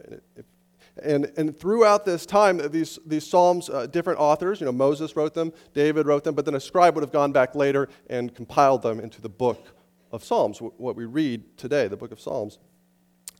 and, 1.01 1.31
and 1.35 1.57
throughout 1.57 2.05
this 2.05 2.27
time, 2.27 2.61
these, 2.69 2.99
these 3.07 3.25
Psalms, 3.25 3.71
uh, 3.71 3.87
different 3.87 4.19
authors, 4.19 4.59
you 4.59 4.67
know, 4.67 4.71
Moses 4.71 5.15
wrote 5.15 5.33
them, 5.33 5.51
David 5.73 6.05
wrote 6.05 6.23
them, 6.23 6.35
but 6.35 6.45
then 6.45 6.53
a 6.53 6.59
scribe 6.59 6.93
would 6.93 7.03
have 7.03 7.11
gone 7.11 7.31
back 7.31 7.55
later 7.55 7.89
and 8.07 8.35
compiled 8.35 8.83
them 8.83 8.99
into 8.99 9.19
the 9.19 9.29
book 9.29 9.65
of 10.11 10.23
Psalms, 10.23 10.59
what 10.59 10.95
we 10.95 11.05
read 11.05 11.57
today, 11.57 11.87
the 11.87 11.97
book 11.97 12.11
of 12.11 12.19
Psalms. 12.19 12.59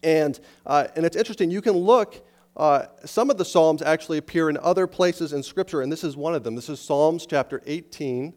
And, 0.01 0.39
uh, 0.65 0.88
and 0.95 1.05
it's 1.05 1.15
interesting, 1.15 1.51
you 1.51 1.62
can 1.62 1.74
look 1.74 2.25
uh, 2.55 2.86
some 3.03 3.29
of 3.29 3.38
the 3.38 3.45
Psalms 3.45 3.81
actually 3.81 4.19
appear 4.19 4.50
in 4.50 4.57
other 4.57 4.86
places 4.86 5.33
in 5.33 5.41
Scripture, 5.41 5.81
and 5.81 5.91
this 5.91 6.03
is 6.03 6.15
one 6.15 6.36
of 6.36 6.43
them. 6.43 6.55
This 6.55 6.69
is 6.69 6.79
Psalms 6.79 7.25
chapter 7.25 7.62
18, 7.65 8.33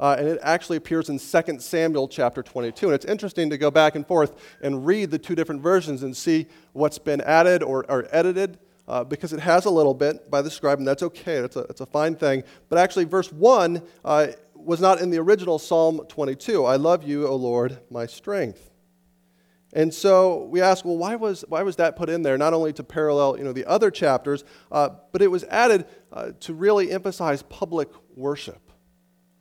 uh, 0.00 0.16
and 0.18 0.26
it 0.26 0.38
actually 0.42 0.78
appears 0.78 1.10
in 1.10 1.18
2 1.18 1.60
Samuel 1.60 2.08
chapter 2.08 2.42
22. 2.42 2.86
And 2.86 2.94
it's 2.94 3.04
interesting 3.04 3.50
to 3.50 3.58
go 3.58 3.70
back 3.70 3.94
and 3.94 4.06
forth 4.06 4.56
and 4.62 4.86
read 4.86 5.10
the 5.10 5.18
two 5.18 5.34
different 5.34 5.60
versions 5.60 6.02
and 6.02 6.16
see 6.16 6.46
what's 6.72 6.98
been 6.98 7.20
added 7.20 7.62
or, 7.62 7.84
or 7.90 8.06
edited. 8.10 8.58
Uh, 8.86 9.04
because 9.04 9.34
it 9.34 9.40
has 9.40 9.66
a 9.66 9.70
little 9.70 9.92
bit 9.92 10.30
by 10.30 10.40
the 10.40 10.50
scribe, 10.50 10.78
and 10.78 10.88
that's 10.88 11.02
okay. 11.02 11.42
That's 11.42 11.56
a, 11.56 11.60
that's 11.64 11.82
a 11.82 11.86
fine 11.86 12.16
thing. 12.16 12.42
But 12.70 12.78
actually, 12.78 13.04
verse 13.04 13.30
1 13.30 13.82
uh, 14.02 14.28
was 14.54 14.80
not 14.80 14.98
in 15.02 15.10
the 15.10 15.18
original 15.18 15.58
Psalm 15.58 16.00
22. 16.08 16.64
I 16.64 16.76
love 16.76 17.06
you, 17.06 17.26
O 17.26 17.36
Lord, 17.36 17.80
my 17.90 18.06
strength. 18.06 18.67
And 19.72 19.92
so 19.92 20.44
we 20.44 20.62
ask, 20.62 20.84
well, 20.84 20.96
why 20.96 21.16
was, 21.16 21.44
why 21.48 21.62
was 21.62 21.76
that 21.76 21.96
put 21.96 22.08
in 22.08 22.22
there? 22.22 22.38
Not 22.38 22.54
only 22.54 22.72
to 22.74 22.82
parallel 22.82 23.36
you 23.36 23.44
know, 23.44 23.52
the 23.52 23.66
other 23.66 23.90
chapters, 23.90 24.44
uh, 24.72 24.90
but 25.12 25.20
it 25.20 25.30
was 25.30 25.44
added 25.44 25.86
uh, 26.12 26.32
to 26.40 26.54
really 26.54 26.90
emphasize 26.90 27.42
public 27.42 27.88
worship. 28.16 28.72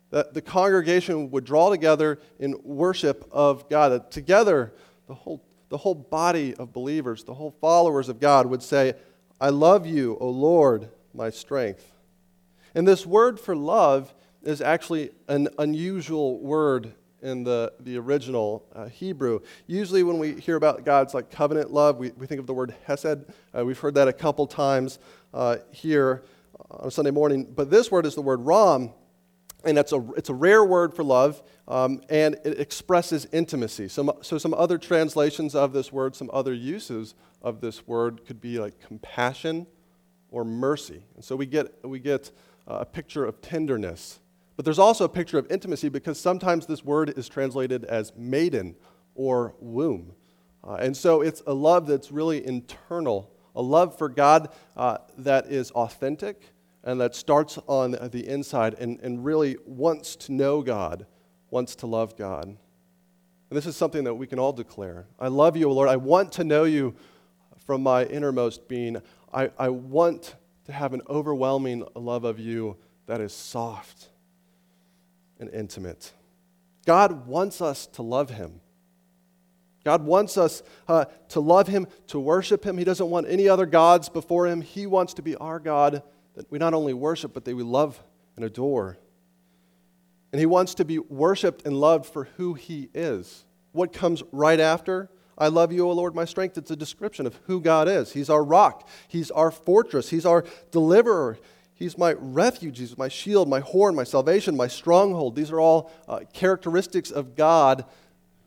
That 0.10 0.34
the 0.34 0.42
congregation 0.42 1.32
would 1.32 1.46
draw 1.46 1.70
together 1.70 2.20
in 2.40 2.56
worship 2.64 3.28
of 3.32 3.70
God. 3.70 3.90
That 3.90 4.12
together, 4.12 4.74
the 5.08 5.14
whole, 5.14 5.46
the 5.70 5.78
whole 5.78 5.96
body 5.96 6.54
of 6.56 6.74
believers, 6.74 7.24
the 7.24 7.34
whole 7.34 7.52
followers 7.62 8.10
of 8.10 8.20
God 8.20 8.48
would 8.48 8.64
say, 8.64 8.94
I 9.40 9.50
love 9.50 9.86
you, 9.86 10.18
O 10.20 10.30
Lord, 10.30 10.90
my 11.14 11.30
strength. 11.30 11.94
And 12.76 12.88
this 12.88 13.06
word 13.06 13.40
for 13.40 13.56
love 13.56 14.14
is 14.44 14.62
actually 14.62 15.12
an 15.28 15.50
unusual 15.58 16.40
word 16.40 16.94
in 17.22 17.44
the, 17.44 17.74
the 17.80 17.98
original 17.98 18.66
uh, 18.76 18.88
Hebrew. 18.88 19.40
Usually, 19.66 20.04
when 20.04 20.20
we 20.20 20.40
hear 20.40 20.56
about 20.56 20.86
God's 20.86 21.14
like 21.14 21.32
covenant 21.32 21.72
love, 21.72 21.98
we, 21.98 22.12
we 22.12 22.28
think 22.28 22.40
of 22.40 22.48
the 22.48 22.54
word 22.54 22.76
hesed. 22.86 23.26
Uh, 23.58 23.66
we've 23.66 23.80
heard 23.80 23.96
that 23.96 24.08
a 24.08 24.14
couple 24.14 24.48
times 24.48 25.00
uh, 25.34 25.58
here 25.72 26.24
on 26.70 26.92
Sunday 26.92 27.12
morning. 27.12 27.46
But 27.46 27.70
this 27.70 27.92
word 27.92 28.06
is 28.06 28.16
the 28.16 28.22
word 28.22 28.42
ram, 28.42 28.92
and 29.64 29.78
it's 29.78 29.92
a, 29.92 30.06
it's 30.16 30.30
a 30.30 30.34
rare 30.34 30.64
word 30.64 30.94
for 30.94 31.04
love, 31.04 31.42
um, 31.68 32.02
and 32.10 32.36
it 32.46 32.60
expresses 32.60 33.28
intimacy. 33.32 33.88
Some, 33.88 34.12
so, 34.22 34.38
some 34.38 34.54
other 34.54 34.78
translations 34.78 35.56
of 35.56 35.74
this 35.74 35.92
word, 35.92 36.16
some 36.16 36.30
other 36.34 36.54
uses 36.54 37.16
of 37.42 37.62
this 37.62 37.88
word 37.88 38.26
could 38.26 38.42
be 38.42 38.60
like 38.60 38.80
compassion 38.80 39.68
or 40.32 40.44
mercy. 40.44 41.04
And 41.16 41.24
so 41.24 41.36
we 41.36 41.46
get, 41.46 41.84
we 41.84 42.00
get 42.00 42.32
uh, 42.68 42.80
a 42.82 42.86
picture 42.86 43.26
of 43.26 43.42
tenderness. 43.42 44.20
But 44.58 44.66
there's 44.66 44.80
also 44.80 45.06
a 45.06 45.10
picture 45.10 45.38
of 45.38 45.50
intimacy 45.52 45.88
because 45.88 46.20
sometimes 46.20 46.66
this 46.66 46.84
word 46.84 47.14
is 47.16 47.30
translated 47.30 47.86
as 47.86 48.12
maiden 48.18 48.76
or 49.14 49.54
womb. 49.60 50.14
Uh, 50.68 50.74
and 50.74 50.98
so 50.98 51.22
it's 51.22 51.44
a 51.46 51.54
love 51.54 51.86
that's 51.86 52.12
really 52.12 52.46
internal, 52.46 53.32
a 53.56 53.62
love 53.62 53.98
for 53.98 54.10
God 54.10 54.50
uh, 54.76 54.98
that 55.20 55.46
is 55.46 55.70
authentic 55.72 56.42
and 56.84 57.00
that 57.00 57.14
starts 57.14 57.60
on 57.68 57.92
the 58.12 58.28
inside 58.28 58.74
and, 58.80 59.00
and 59.02 59.24
really 59.24 59.58
wants 59.66 60.16
to 60.16 60.32
know 60.32 60.64
God, 60.64 61.06
wants 61.52 61.76
to 61.78 61.88
love 61.88 62.18
God. 62.18 62.46
And 62.46 62.58
this 63.52 63.68
is 63.68 63.76
something 63.78 64.06
that 64.06 64.16
we 64.16 64.26
can 64.26 64.40
all 64.40 64.54
declare. 64.54 65.06
I 65.20 65.28
love 65.28 65.56
you, 65.56 65.70
Lord. 65.70 65.88
I 65.88 65.98
want 65.98 66.32
to 66.34 66.44
know 66.44 66.64
you 66.64 66.96
from 67.68 67.84
my 67.84 68.06
innermost 68.06 68.68
being. 68.68 68.98
I, 69.32 69.52
I 69.60 69.70
want 69.70 70.36
to 70.66 70.72
have 70.72 70.94
an 70.94 71.04
overwhelming 71.08 71.86
love 71.96 72.24
of 72.24 72.40
you 72.40 72.78
that 73.06 73.22
is 73.22 73.34
soft 73.34 74.10
and 75.40 75.50
intimate. 75.54 76.14
God 76.86 77.28
wants 77.28 77.62
us 77.62 77.88
to 77.88 78.02
love 78.02 78.30
him. 78.30 78.62
God 79.84 80.04
wants 80.04 80.38
us 80.38 80.64
uh, 80.88 81.06
to 81.30 81.40
love 81.40 81.68
him, 81.68 81.88
to 82.08 82.20
worship 82.20 82.66
him. 82.66 82.78
He 82.78 82.84
doesn't 82.84 83.10
want 83.10 83.28
any 83.30 83.48
other 83.48 83.66
gods 83.66 84.10
before 84.10 84.48
him. 84.48 84.62
He 84.62 84.86
wants 84.86 85.14
to 85.16 85.22
be 85.22 85.36
our 85.36 85.60
God 85.60 86.04
that 86.36 86.52
we 86.52 86.60
not 86.60 86.74
only 86.74 86.94
worship, 86.94 87.34
but 87.34 87.46
that 87.46 87.56
we 87.56 87.64
love 87.64 88.02
and 88.36 88.44
adore. 88.44 88.98
And 90.32 90.40
he 90.40 90.46
wants 90.46 90.76
to 90.76 90.86
be 90.86 91.00
worshiped 91.00 91.66
and 91.66 91.80
loved 91.80 92.06
for 92.06 92.26
who 92.38 92.54
he 92.54 92.90
is. 92.94 93.46
What 93.72 93.94
comes 93.94 94.24
right 94.32 94.60
after? 94.60 95.10
I 95.38 95.48
love 95.50 95.72
you, 95.72 95.88
O 95.88 95.92
Lord, 95.92 96.16
my 96.16 96.26
strength. 96.26 96.58
It's 96.58 96.72
a 96.72 96.76
description 96.76 97.26
of 97.28 97.40
who 97.46 97.62
God 97.62 97.88
is. 97.88 98.12
He's 98.14 98.30
our 98.30 98.44
rock, 98.44 98.88
He's 99.08 99.32
our 99.32 99.52
fortress, 99.52 100.10
He's 100.10 100.26
our 100.26 100.44
deliverer. 100.72 101.38
He's 101.78 101.98
my 101.98 102.14
refuge, 102.14 102.80
He's 102.80 102.98
my 102.98 103.08
shield, 103.08 103.48
my 103.48 103.60
horn, 103.60 103.96
my 103.96 104.04
salvation, 104.04 104.58
my 104.58 104.68
stronghold. 104.68 105.36
These 105.36 105.52
are 105.52 105.60
all 105.60 105.92
uh, 106.08 106.22
characteristics 106.34 107.12
of 107.12 107.36
God 107.36 107.86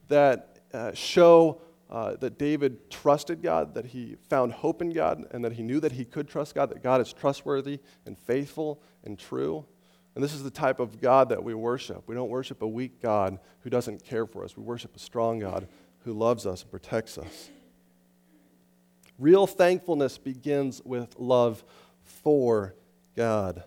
that 0.08 0.58
uh, 0.74 0.92
show 0.92 1.60
uh, 1.90 2.16
that 2.16 2.38
David 2.38 2.90
trusted 2.90 3.42
God, 3.42 3.74
that 3.74 3.86
he 3.86 4.16
found 4.28 4.52
hope 4.52 4.80
in 4.80 4.90
God, 4.90 5.24
and 5.32 5.44
that 5.44 5.52
he 5.52 5.62
knew 5.62 5.80
that 5.80 5.92
he 5.92 6.04
could 6.04 6.28
trust 6.28 6.54
God, 6.54 6.70
that 6.70 6.82
God 6.82 7.00
is 7.00 7.12
trustworthy 7.12 7.80
and 8.06 8.16
faithful 8.16 8.80
and 9.02 9.18
true. 9.18 9.64
And 10.14 10.22
this 10.22 10.32
is 10.32 10.42
the 10.42 10.50
type 10.50 10.78
of 10.78 11.00
God 11.00 11.28
that 11.30 11.42
we 11.42 11.54
worship. 11.54 12.04
We 12.06 12.14
don't 12.14 12.28
worship 12.28 12.62
a 12.62 12.68
weak 12.68 13.02
God 13.02 13.38
who 13.62 13.70
doesn't 13.70 14.04
care 14.04 14.26
for 14.26 14.44
us, 14.44 14.56
we 14.56 14.62
worship 14.62 14.94
a 14.94 15.00
strong 15.00 15.40
God 15.40 15.66
who 16.04 16.12
loves 16.12 16.46
us 16.46 16.62
and 16.62 16.70
protects 16.70 17.18
us. 17.18 17.50
Real 19.18 19.46
thankfulness 19.46 20.16
begins 20.16 20.80
with 20.84 21.18
love 21.18 21.62
for 22.02 22.74
God. 23.16 23.64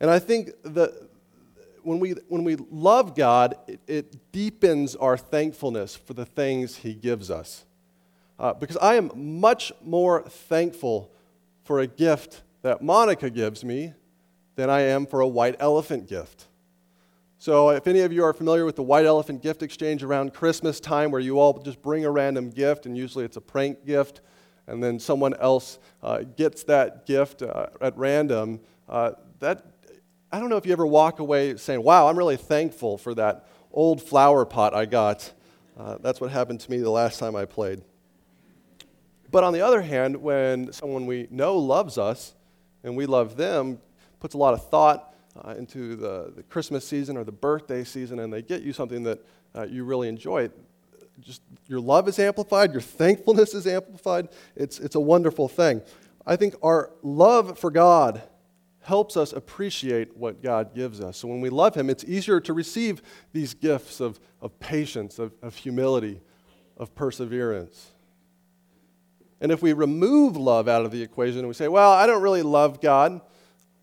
And 0.00 0.10
I 0.10 0.18
think 0.18 0.50
that 0.64 0.92
when 1.82 2.00
we, 2.00 2.12
when 2.28 2.44
we 2.44 2.56
love 2.56 3.14
God, 3.14 3.56
it, 3.66 3.80
it 3.86 4.32
deepens 4.32 4.96
our 4.96 5.16
thankfulness 5.16 5.96
for 5.96 6.14
the 6.14 6.24
things 6.24 6.76
He 6.76 6.94
gives 6.94 7.30
us. 7.30 7.64
Uh, 8.38 8.52
because 8.52 8.76
I 8.78 8.96
am 8.96 9.10
much 9.14 9.72
more 9.82 10.22
thankful 10.22 11.10
for 11.62 11.80
a 11.80 11.86
gift 11.86 12.42
that 12.62 12.82
Monica 12.82 13.30
gives 13.30 13.64
me 13.64 13.92
than 14.56 14.70
I 14.70 14.82
am 14.82 15.06
for 15.06 15.20
a 15.20 15.28
white 15.28 15.56
elephant 15.58 16.08
gift. 16.08 16.48
So, 17.38 17.70
if 17.70 17.86
any 17.86 18.00
of 18.00 18.12
you 18.12 18.24
are 18.24 18.32
familiar 18.32 18.64
with 18.64 18.76
the 18.76 18.82
White 18.82 19.04
Elephant 19.04 19.42
Gift 19.42 19.62
Exchange 19.62 20.02
around 20.02 20.32
Christmas 20.32 20.80
time, 20.80 21.10
where 21.10 21.20
you 21.20 21.38
all 21.38 21.58
just 21.58 21.82
bring 21.82 22.06
a 22.06 22.10
random 22.10 22.48
gift, 22.48 22.86
and 22.86 22.96
usually 22.96 23.24
it's 23.24 23.36
a 23.36 23.40
prank 23.40 23.84
gift, 23.84 24.22
and 24.66 24.82
then 24.82 24.98
someone 24.98 25.34
else 25.34 25.78
uh, 26.02 26.20
gets 26.36 26.64
that 26.64 27.06
gift 27.06 27.42
uh, 27.42 27.66
at 27.80 27.96
random, 27.96 28.60
uh, 28.88 29.12
that 29.40 29.66
I 30.32 30.40
don't 30.40 30.48
know 30.48 30.56
if 30.56 30.66
you 30.66 30.72
ever 30.72 30.86
walk 30.86 31.20
away 31.20 31.56
saying, 31.56 31.82
"Wow, 31.82 32.08
I'm 32.08 32.18
really 32.18 32.36
thankful 32.36 32.98
for 32.98 33.14
that 33.14 33.46
old 33.72 34.02
flower 34.02 34.44
pot 34.44 34.74
I 34.74 34.86
got." 34.86 35.32
Uh, 35.78 35.98
that's 36.00 36.20
what 36.20 36.30
happened 36.30 36.60
to 36.60 36.70
me 36.70 36.78
the 36.78 36.90
last 36.90 37.18
time 37.18 37.34
I 37.34 37.44
played. 37.44 37.82
But 39.30 39.42
on 39.42 39.52
the 39.52 39.60
other 39.60 39.82
hand, 39.82 40.16
when 40.16 40.72
someone 40.72 41.06
we 41.06 41.26
know 41.30 41.56
loves 41.56 41.98
us 41.98 42.34
and 42.84 42.96
we 42.96 43.06
love 43.06 43.36
them, 43.36 43.80
puts 44.20 44.34
a 44.34 44.38
lot 44.38 44.54
of 44.54 44.68
thought 44.68 45.14
uh, 45.44 45.54
into 45.58 45.96
the, 45.96 46.32
the 46.36 46.42
Christmas 46.44 46.86
season 46.86 47.16
or 47.16 47.24
the 47.24 47.32
birthday 47.32 47.82
season 47.82 48.20
and 48.20 48.32
they 48.32 48.42
get 48.42 48.62
you 48.62 48.72
something 48.72 49.02
that 49.02 49.24
uh, 49.56 49.62
you 49.64 49.84
really 49.84 50.08
enjoy, 50.08 50.48
just 51.20 51.42
your 51.66 51.80
love 51.80 52.08
is 52.08 52.18
amplified, 52.18 52.72
your 52.72 52.80
thankfulness 52.80 53.54
is 53.54 53.66
amplified. 53.66 54.28
It's, 54.56 54.78
it's 54.78 54.94
a 54.94 55.00
wonderful 55.00 55.48
thing. 55.48 55.82
I 56.26 56.36
think 56.36 56.54
our 56.62 56.90
love 57.02 57.58
for 57.58 57.70
God 57.70 58.22
helps 58.82 59.16
us 59.16 59.32
appreciate 59.32 60.16
what 60.16 60.42
God 60.42 60.74
gives 60.74 61.00
us. 61.00 61.16
So 61.16 61.28
when 61.28 61.40
we 61.40 61.48
love 61.48 61.74
Him, 61.74 61.88
it's 61.88 62.04
easier 62.04 62.40
to 62.40 62.52
receive 62.52 63.02
these 63.32 63.54
gifts 63.54 64.00
of, 64.00 64.20
of 64.42 64.58
patience, 64.60 65.18
of, 65.18 65.32
of 65.42 65.56
humility, 65.56 66.20
of 66.76 66.94
perseverance. 66.94 67.92
And 69.40 69.50
if 69.50 69.62
we 69.62 69.72
remove 69.72 70.36
love 70.36 70.68
out 70.68 70.84
of 70.84 70.90
the 70.90 71.02
equation 71.02 71.40
and 71.40 71.48
we 71.48 71.54
say, 71.54 71.68
well, 71.68 71.92
I 71.92 72.06
don't 72.06 72.22
really 72.22 72.42
love 72.42 72.80
God, 72.80 73.20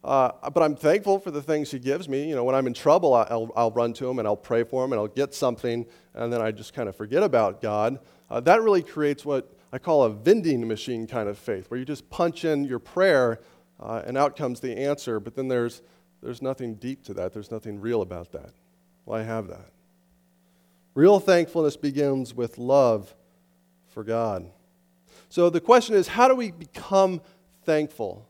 uh, 0.04 0.50
but 0.50 0.64
I'm 0.64 0.76
thankful 0.76 1.20
for 1.20 1.30
the 1.30 1.42
things 1.42 1.72
he 1.72 1.80
gives 1.80 2.10
me. 2.10 2.28
You 2.28 2.36
know, 2.36 2.44
when 2.44 2.56
I'm 2.56 2.68
in 2.68 2.74
trouble, 2.74 3.14
I'll, 3.14 3.52
I'll 3.56 3.72
run 3.72 3.94
to 3.94 4.10
him 4.10 4.20
and 4.20 4.28
I'll 4.28 4.36
pray 4.36 4.64
for 4.64 4.84
him 4.84 4.94
and 4.94 5.00
I'll 5.00 5.08
get 5.08 5.34
something, 5.34 5.86
and 6.14 6.34
then 6.34 6.42
I 6.42 6.52
just 6.52 6.74
kind 6.74 6.90
of 6.90 6.96
forget 6.96 7.24
about 7.24 7.62
God. 7.62 8.00
Uh, 8.30 8.40
that 8.42 8.62
really 8.62 8.82
creates 8.82 9.26
what 9.26 9.54
I 9.72 9.78
call 9.78 10.04
a 10.04 10.10
vending 10.10 10.68
machine 10.68 11.08
kind 11.08 11.30
of 11.30 11.38
faith, 11.38 11.70
where 11.70 11.80
you 11.80 11.86
just 11.86 12.10
punch 12.10 12.46
in 12.46 12.64
your 12.66 12.80
prayer 12.80 13.40
uh, 13.80 14.02
and 14.06 14.18
out 14.18 14.36
comes 14.36 14.60
the 14.60 14.76
answer, 14.78 15.20
but 15.20 15.36
then 15.36 15.48
there's, 15.48 15.82
there's 16.22 16.42
nothing 16.42 16.76
deep 16.76 17.04
to 17.06 17.14
that. 17.16 17.34
There's 17.34 17.52
nothing 17.52 17.80
real 17.80 18.02
about 18.02 18.32
that. 18.32 18.52
Well, 19.06 19.20
I 19.20 19.24
have 19.24 19.48
that. 19.48 19.72
Real 20.94 21.20
thankfulness 21.20 21.78
begins 21.78 22.34
with 22.34 22.58
love 22.58 23.16
for 23.90 24.04
God. 24.04 24.50
So 25.30 25.50
the 25.50 25.62
question 25.62 25.96
is 25.96 26.10
how 26.10 26.28
do 26.28 26.36
we 26.36 26.52
become 26.52 27.22
thankful? 27.64 28.28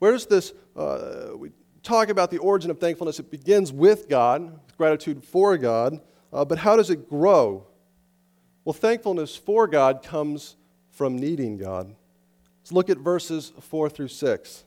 Where 0.00 0.12
does 0.12 0.26
this, 0.26 0.54
uh, 0.74 1.28
we 1.36 1.50
talk 1.82 2.08
about 2.08 2.30
the 2.30 2.38
origin 2.38 2.70
of 2.70 2.80
thankfulness, 2.80 3.20
it 3.20 3.30
begins 3.30 3.70
with 3.70 4.08
God, 4.08 4.50
with 4.64 4.76
gratitude 4.76 5.22
for 5.22 5.56
God, 5.58 6.00
uh, 6.32 6.44
but 6.44 6.58
how 6.58 6.74
does 6.74 6.88
it 6.88 7.08
grow? 7.08 7.66
Well, 8.64 8.72
thankfulness 8.72 9.36
for 9.36 9.66
God 9.66 10.02
comes 10.02 10.56
from 10.90 11.18
needing 11.18 11.58
God. 11.58 11.94
Let's 12.60 12.72
look 12.72 12.88
at 12.88 12.96
verses 12.96 13.52
4 13.60 13.90
through 13.90 14.08
6. 14.08 14.64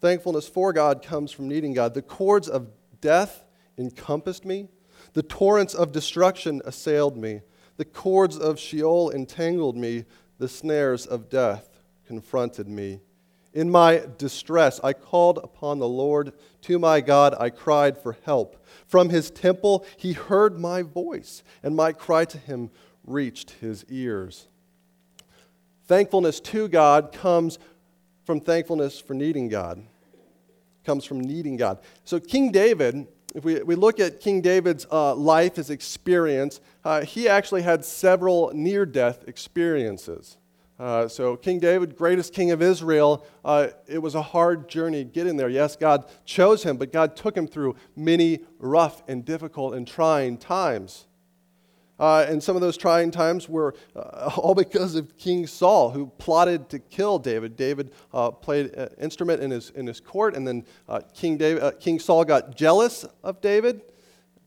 Thankfulness 0.00 0.48
for 0.48 0.72
God 0.72 1.02
comes 1.02 1.30
from 1.30 1.46
needing 1.46 1.72
God. 1.72 1.94
The 1.94 2.02
cords 2.02 2.48
of 2.48 2.68
death 3.00 3.44
encompassed 3.78 4.44
me, 4.44 4.68
the 5.12 5.22
torrents 5.22 5.72
of 5.72 5.92
destruction 5.92 6.62
assailed 6.64 7.16
me, 7.16 7.42
the 7.76 7.84
cords 7.84 8.36
of 8.36 8.58
Sheol 8.58 9.12
entangled 9.12 9.76
me, 9.76 10.04
the 10.38 10.48
snares 10.48 11.06
of 11.06 11.28
death 11.30 11.80
confronted 12.06 12.66
me. 12.66 13.00
In 13.52 13.70
my 13.70 14.04
distress, 14.16 14.80
I 14.84 14.92
called 14.92 15.38
upon 15.38 15.78
the 15.78 15.88
Lord. 15.88 16.32
To 16.62 16.78
my 16.78 17.00
God, 17.00 17.34
I 17.38 17.50
cried 17.50 17.98
for 17.98 18.16
help. 18.24 18.64
From 18.86 19.08
his 19.08 19.30
temple, 19.30 19.84
he 19.96 20.12
heard 20.12 20.58
my 20.58 20.82
voice, 20.82 21.42
and 21.62 21.74
my 21.74 21.92
cry 21.92 22.24
to 22.26 22.38
him 22.38 22.70
reached 23.04 23.52
his 23.52 23.84
ears. 23.88 24.46
Thankfulness 25.86 26.38
to 26.40 26.68
God 26.68 27.12
comes 27.12 27.58
from 28.24 28.40
thankfulness 28.40 29.00
for 29.00 29.14
needing 29.14 29.48
God. 29.48 29.82
Comes 30.84 31.04
from 31.04 31.20
needing 31.20 31.56
God. 31.56 31.78
So, 32.04 32.20
King 32.20 32.52
David, 32.52 33.08
if 33.34 33.44
we, 33.44 33.60
we 33.62 33.74
look 33.74 33.98
at 33.98 34.20
King 34.20 34.40
David's 34.40 34.86
uh, 34.92 35.14
life, 35.14 35.56
his 35.56 35.70
experience, 35.70 36.60
uh, 36.84 37.02
he 37.02 37.28
actually 37.28 37.62
had 37.62 37.84
several 37.84 38.52
near 38.54 38.86
death 38.86 39.24
experiences. 39.26 40.36
Uh, 40.80 41.06
so, 41.06 41.36
King 41.36 41.58
David, 41.58 41.94
greatest 41.94 42.32
king 42.32 42.52
of 42.52 42.62
Israel, 42.62 43.26
uh, 43.44 43.68
it 43.86 43.98
was 43.98 44.14
a 44.14 44.22
hard 44.22 44.66
journey 44.66 45.04
getting 45.04 45.36
there. 45.36 45.50
Yes, 45.50 45.76
God 45.76 46.06
chose 46.24 46.62
him, 46.62 46.78
but 46.78 46.90
God 46.90 47.16
took 47.16 47.36
him 47.36 47.46
through 47.46 47.76
many 47.94 48.46
rough 48.58 49.02
and 49.06 49.22
difficult 49.22 49.74
and 49.74 49.86
trying 49.86 50.38
times. 50.38 51.06
Uh, 51.98 52.24
and 52.26 52.42
some 52.42 52.56
of 52.56 52.62
those 52.62 52.78
trying 52.78 53.10
times 53.10 53.46
were 53.46 53.74
uh, 53.94 54.30
all 54.38 54.54
because 54.54 54.94
of 54.94 55.18
King 55.18 55.46
Saul, 55.46 55.90
who 55.90 56.06
plotted 56.16 56.70
to 56.70 56.78
kill 56.78 57.18
David. 57.18 57.56
David 57.56 57.92
uh, 58.14 58.30
played 58.30 58.72
an 58.72 58.88
instrument 58.98 59.42
in 59.42 59.50
his, 59.50 59.68
in 59.72 59.86
his 59.86 60.00
court, 60.00 60.34
and 60.34 60.48
then 60.48 60.64
King, 61.12 61.36
David, 61.36 61.78
King 61.78 61.98
Saul 61.98 62.24
got 62.24 62.56
jealous 62.56 63.04
of 63.22 63.42
David 63.42 63.82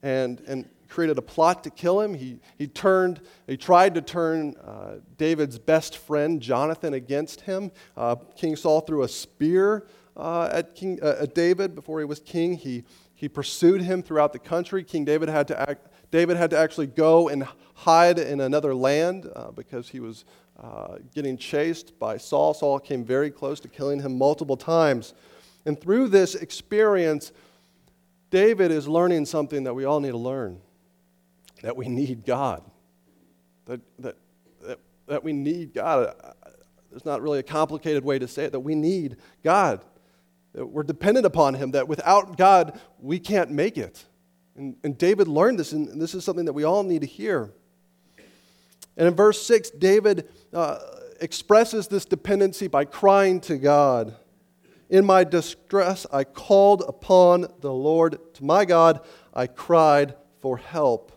and, 0.01 0.41
and 0.47 0.69
created 0.89 1.17
a 1.17 1.21
plot 1.21 1.63
to 1.63 1.69
kill 1.69 1.99
him. 2.01 2.13
He, 2.13 2.39
he 2.57 2.67
turned, 2.67 3.21
he 3.47 3.57
tried 3.57 3.95
to 3.95 4.01
turn 4.01 4.55
uh, 4.63 4.95
David's 5.17 5.57
best 5.57 5.97
friend, 5.97 6.41
Jonathan, 6.41 6.93
against 6.93 7.41
him. 7.41 7.71
Uh, 7.97 8.15
king 8.35 8.55
Saul 8.55 8.81
threw 8.81 9.03
a 9.03 9.07
spear 9.07 9.87
uh, 10.15 10.49
at, 10.51 10.75
king, 10.75 10.99
uh, 11.01 11.17
at 11.21 11.33
David 11.33 11.75
before 11.75 11.99
he 11.99 12.05
was 12.05 12.19
king. 12.19 12.53
He, 12.53 12.83
he 13.15 13.27
pursued 13.27 13.81
him 13.81 14.03
throughout 14.03 14.33
the 14.33 14.39
country. 14.39 14.83
King 14.83 15.05
David 15.05 15.29
had 15.29 15.47
to, 15.49 15.59
act, 15.59 15.87
David 16.11 16.37
had 16.37 16.49
to 16.51 16.57
actually 16.57 16.87
go 16.87 17.29
and 17.29 17.47
hide 17.73 18.19
in 18.19 18.39
another 18.39 18.75
land 18.75 19.29
uh, 19.35 19.51
because 19.51 19.89
he 19.89 19.99
was 19.99 20.25
uh, 20.61 20.97
getting 21.15 21.37
chased 21.37 21.97
by 21.97 22.17
Saul. 22.17 22.53
Saul 22.53 22.79
came 22.79 23.03
very 23.03 23.31
close 23.31 23.59
to 23.61 23.67
killing 23.67 23.99
him 23.99 24.17
multiple 24.17 24.57
times. 24.57 25.13
And 25.65 25.79
through 25.79 26.09
this 26.09 26.35
experience, 26.35 27.31
David 28.29 28.71
is 28.71 28.87
learning 28.87 29.25
something 29.25 29.63
that 29.63 29.73
we 29.73 29.85
all 29.85 29.99
need 29.99 30.11
to 30.11 30.17
learn 30.17 30.59
that 31.63 31.75
we 31.75 31.87
need 31.87 32.25
God. 32.25 32.61
That, 33.65 33.81
that, 33.99 34.17
that, 34.61 34.79
that 35.07 35.23
we 35.23 35.33
need 35.33 35.73
God. 35.73 36.13
There's 36.91 37.05
not 37.05 37.21
really 37.21 37.39
a 37.39 37.43
complicated 37.43 38.03
way 38.03 38.19
to 38.19 38.27
say 38.27 38.45
it, 38.45 38.51
that 38.51 38.59
we 38.59 38.75
need 38.75 39.17
God. 39.43 39.83
That 40.53 40.67
we're 40.67 40.83
dependent 40.83 41.25
upon 41.25 41.55
Him, 41.55 41.71
that 41.71 41.87
without 41.87 42.37
God, 42.37 42.79
we 42.99 43.17
can't 43.17 43.49
make 43.49 43.77
it. 43.77 44.05
And, 44.55 44.75
and 44.83 44.95
David 44.97 45.27
learned 45.27 45.57
this, 45.57 45.71
and 45.71 45.99
this 45.99 46.13
is 46.13 46.23
something 46.23 46.45
that 46.45 46.53
we 46.53 46.63
all 46.63 46.83
need 46.83 47.01
to 47.01 47.07
hear. 47.07 47.51
And 48.95 49.07
in 49.07 49.15
verse 49.15 49.43
6, 49.43 49.71
David 49.71 50.29
uh, 50.53 50.77
expresses 51.19 51.87
this 51.87 52.05
dependency 52.05 52.67
by 52.67 52.85
crying 52.85 53.39
to 53.41 53.57
God. 53.57 54.15
In 54.89 55.05
my 55.05 55.23
distress, 55.23 56.05
I 56.11 56.25
called 56.25 56.83
upon 56.87 57.47
the 57.61 57.73
Lord. 57.73 58.19
To 58.35 58.43
my 58.43 58.65
God, 58.65 58.99
I 59.33 59.47
cried 59.47 60.13
for 60.41 60.57
help. 60.57 61.12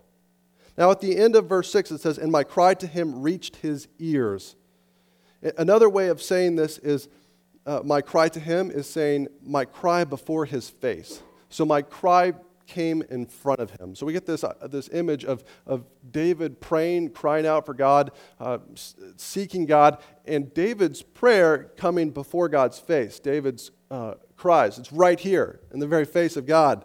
Now, 0.78 0.90
at 0.90 1.00
the 1.00 1.16
end 1.16 1.37
of 1.37 1.49
verse 1.49 1.71
6, 1.73 1.90
it 1.90 2.00
says, 2.00 2.18
And 2.18 2.30
my 2.30 2.45
cry 2.45 2.75
to 2.75 2.87
him 2.87 3.23
reached 3.23 3.56
his 3.56 3.88
ears. 3.99 4.56
Another 5.56 5.88
way 5.88 6.09
of 6.09 6.21
saying 6.21 6.56
this 6.56 6.78
is, 6.78 7.09
uh, 7.64 7.80
My 7.85 8.00
cry 8.00 8.28
to 8.28 8.40
him 8.40 8.71
is 8.71 8.88
saying, 8.88 9.28
My 9.42 9.64
cry 9.64 10.04
before 10.04 10.45
his 10.45 10.68
face. 10.68 11.23
So 11.49 11.64
my 11.64 11.83
cry 11.83 12.35
came 12.66 13.02
in 13.11 13.26
front 13.26 13.61
of 13.61 13.71
him. 13.71 13.95
So 13.95 14.04
we 14.06 14.12
get 14.12 14.26
this, 14.26 14.45
uh, 14.45 14.54
this 14.68 14.88
image 14.92 15.25
of, 15.25 15.45
of 15.66 15.85
David 16.11 16.61
praying, 16.61 17.11
crying 17.11 17.47
out 17.47 17.64
for 17.64 17.75
God, 17.75 18.11
uh, 18.40 18.59
seeking 19.16 19.66
God, 19.66 20.02
and 20.26 20.52
David's 20.52 21.02
prayer 21.02 21.71
coming 21.76 22.11
before 22.11 22.49
God's 22.49 22.78
face. 22.78 23.18
David's 23.18 23.71
uh, 23.90 24.14
cries. 24.37 24.78
It's 24.78 24.92
right 24.92 25.18
here 25.18 25.61
in 25.73 25.78
the 25.78 25.87
very 25.87 26.04
face 26.04 26.37
of 26.37 26.47
God. 26.47 26.85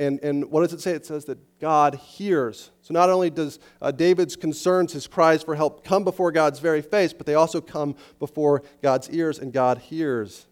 And, 0.00 0.18
and 0.22 0.50
what 0.50 0.62
does 0.62 0.72
it 0.72 0.80
say? 0.80 0.92
It 0.92 1.04
says 1.04 1.26
that 1.26 1.60
God 1.60 1.94
hears. 1.94 2.70
So 2.80 2.94
not 2.94 3.10
only 3.10 3.28
does 3.28 3.58
uh, 3.82 3.90
David's 3.90 4.34
concerns, 4.34 4.94
his 4.94 5.06
cries 5.06 5.42
for 5.42 5.54
help 5.54 5.84
come 5.84 6.04
before 6.04 6.32
God's 6.32 6.58
very 6.58 6.80
face, 6.80 7.12
but 7.12 7.26
they 7.26 7.34
also 7.34 7.60
come 7.60 7.94
before 8.18 8.62
God's 8.82 9.10
ears, 9.10 9.38
and 9.38 9.52
God 9.52 9.76
hears. 9.76 10.46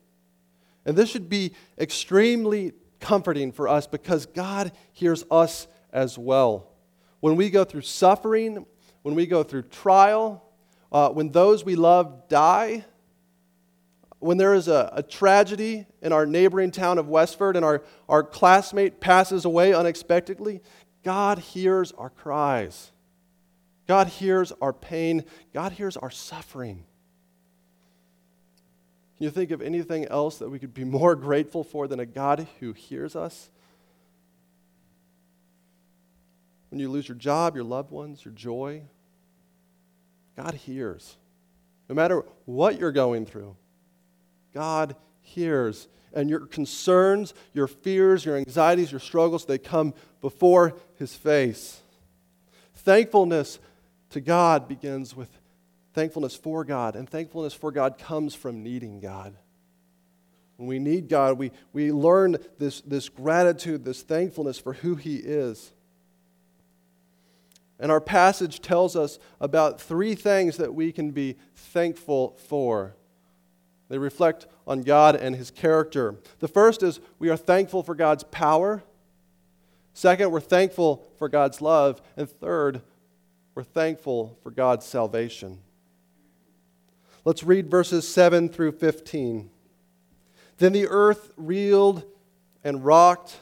And 0.85 0.99
this 0.99 1.09
should 1.09 1.31
be 1.31 1.55
extremely 1.79 2.73
comforting 3.01 3.51
for 3.51 3.69
us 3.69 3.87
because 3.87 4.27
God 4.27 4.71
hears 4.93 5.25
us 5.31 5.67
as 5.95 6.19
well. 6.19 6.71
When 7.21 7.35
we 7.35 7.49
go 7.49 7.65
through 7.65 7.81
suffering, 7.81 8.67
when 9.01 9.15
we 9.15 9.25
go 9.25 9.43
through 9.43 9.63
trial, 9.63 10.45
uh, 10.93 11.09
when 11.09 11.31
those 11.33 11.65
we 11.65 11.75
love 11.75 12.29
die, 12.29 12.85
when 14.21 14.37
there 14.37 14.55
is 14.55 14.69
a, 14.69 14.91
a, 14.93 15.03
tragedy 15.03 15.87
in 16.03 16.13
our 16.13 16.27
neighboring 16.27 16.71
town 16.71 16.99
of 16.99 17.09
Westford 17.09 17.57
and 17.57 17.65
our, 17.65 17.83
our 18.09 18.23
classmate 18.23 19.01
passes 19.01 19.45
away 19.45 19.73
unexpectedly, 19.73 20.61
God 21.05 21.39
hears 21.39 21.93
our 21.93 22.11
cries. 22.11 22.91
God 23.87 24.09
hears 24.09 24.53
our 24.61 24.73
pain. 24.73 25.25
God 25.55 25.73
hears 25.73 25.97
our 25.97 26.11
suffering. 26.11 26.85
Can 29.17 29.25
you 29.25 29.31
think 29.31 29.51
of 29.51 29.63
anything 29.63 30.05
else 30.07 30.39
that 30.39 30.49
we 30.49 30.59
could 30.59 30.75
be 30.75 30.85
more 30.85 31.15
grateful 31.15 31.63
for 31.63 31.87
than 31.87 32.01
a 32.01 32.07
God 32.07 32.47
who 32.61 32.73
hears 32.73 33.15
us? 33.15 33.51
When 36.71 36.81
you 36.81 36.91
lose 36.91 37.09
your 37.09 37.17
job, 37.17 37.55
your 37.55 37.65
loved 37.65 37.91
ones, 37.91 38.25
your 38.25 38.35
joy, 38.35 38.83
God 40.37 40.55
hears. 40.55 41.17
No 41.89 41.95
matter 41.95 42.25
what 42.45 42.79
you're 42.79 42.93
going 42.93 43.25
through, 43.25 43.57
God 44.53 44.97
hears. 45.21 45.89
And 46.13 46.31
your 46.31 46.41
concerns, 46.41 47.35
your 47.53 47.67
fears, 47.67 48.25
your 48.25 48.37
anxieties, 48.37 48.91
your 48.91 49.01
struggles, 49.01 49.45
they 49.45 49.59
come 49.59 49.95
before 50.21 50.75
His 50.97 51.15
face. 51.15 51.83
Thankfulness 52.75 53.59
to 54.11 54.21
God 54.21 54.69
begins 54.69 55.15
with 55.15 55.29
thankfulness 55.93 56.37
for 56.37 56.65
God, 56.65 56.97
and 56.97 57.09
thankfulness 57.09 57.53
for 57.53 57.73
God 57.73 57.99
comes 57.99 58.35
from 58.35 58.63
needing 58.63 59.01
God. 59.01 59.35
When 60.57 60.69
we 60.69 60.79
need 60.79 61.09
God, 61.09 61.39
we, 61.39 61.53
we 61.73 61.93
learn 61.93 62.37
this, 62.59 62.81
this 62.81 63.09
gratitude, 63.09 63.85
this 63.85 64.03
thankfulness 64.03 64.59
for 64.59 64.73
who 64.75 64.97
He 64.97 65.17
is. 65.17 65.73
And 67.79 67.93
our 67.93 68.01
passage 68.01 68.61
tells 68.61 68.97
us 68.97 69.19
about 69.41 69.81
three 69.81 70.15
things 70.15 70.57
that 70.57 70.75
we 70.75 70.91
can 70.91 71.13
be 71.13 71.37
thankful 71.55 72.37
for. 72.49 72.97
They 73.89 73.99
reflect 73.99 74.47
on 74.67 74.83
God 74.83 75.17
and 75.17 75.35
His 75.35 75.51
character. 75.51 76.17
The 76.41 76.49
first 76.49 76.83
is 76.83 77.01
we 77.19 77.31
are 77.31 77.37
thankful 77.37 77.83
for 77.83 77.95
God's 77.95 78.25
power. 78.25 78.83
Second, 79.95 80.31
we're 80.31 80.41
thankful 80.41 81.07
for 81.17 81.29
God's 81.29 81.61
love. 81.61 82.01
And 82.17 82.29
third, 82.29 82.83
we're 83.55 83.65
thankful 83.65 84.39
for 84.43 84.51
God's 84.51 84.87
salvation. 84.87 85.59
Let's 87.25 87.43
read 87.43 87.71
verses 87.71 88.07
7 88.07 88.49
through 88.49 88.73
15. 88.73 89.51
Then 90.59 90.73
the 90.73 90.87
earth 90.89 91.33
reeled 91.37 92.05
and 92.63 92.85
rocked. 92.85 93.39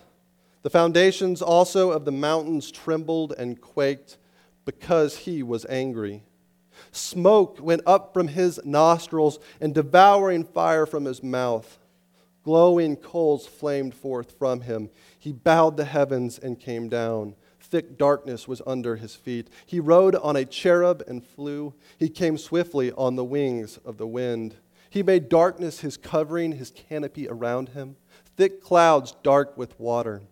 The 0.63 0.71
foundations 0.71 1.43
also 1.43 1.91
of 1.91 2.05
the 2.05 2.13
mountains 2.13 2.71
trembled 2.71 3.35
and 3.37 3.61
quaked 3.61 4.17
because 4.65 5.19
he 5.19 5.43
was 5.43 5.67
angry. 5.69 6.23
Smoke 6.97 7.59
went 7.61 7.83
up 7.87 8.13
from 8.13 8.29
his 8.29 8.61
nostrils, 8.65 9.39
and 9.61 9.75
devouring 9.75 10.45
fire 10.45 10.87
from 10.87 11.05
his 11.05 11.23
mouth. 11.23 11.79
Glowing 12.43 12.97
coals 12.97 13.47
flamed 13.47 13.95
forth 13.95 14.39
from 14.39 14.61
him. 14.61 14.91
He 15.19 15.33
bowed 15.33 15.77
the 15.77 15.85
heavens 15.85 16.39
and 16.39 16.61
came 16.61 16.89
down. 16.89 17.35
Thick 17.61 17.99
darkness 17.99 18.47
was 18.47 18.63
under 18.65 18.95
his 18.95 19.17
feet. 19.17 19.49
He 19.67 19.81
rode 19.81 20.15
on 20.15 20.37
a 20.37 20.45
cherub 20.45 21.03
and 21.09 21.25
flew. 21.25 21.75
He 21.99 22.09
came 22.09 22.39
swiftly 22.39 22.93
on 22.93 23.17
the 23.17 23.25
wings 23.25 23.79
of 23.85 23.97
the 23.97 24.07
wind. 24.07 24.55
He 24.89 25.03
made 25.03 25.29
darkness 25.29 25.81
his 25.81 25.97
covering, 25.97 26.53
his 26.53 26.71
canopy 26.71 27.29
around 27.29 27.71
him, 27.71 27.97
thick 28.37 28.63
clouds 28.63 29.17
dark 29.25 29.59
with 29.59 29.79
water. 29.81 30.23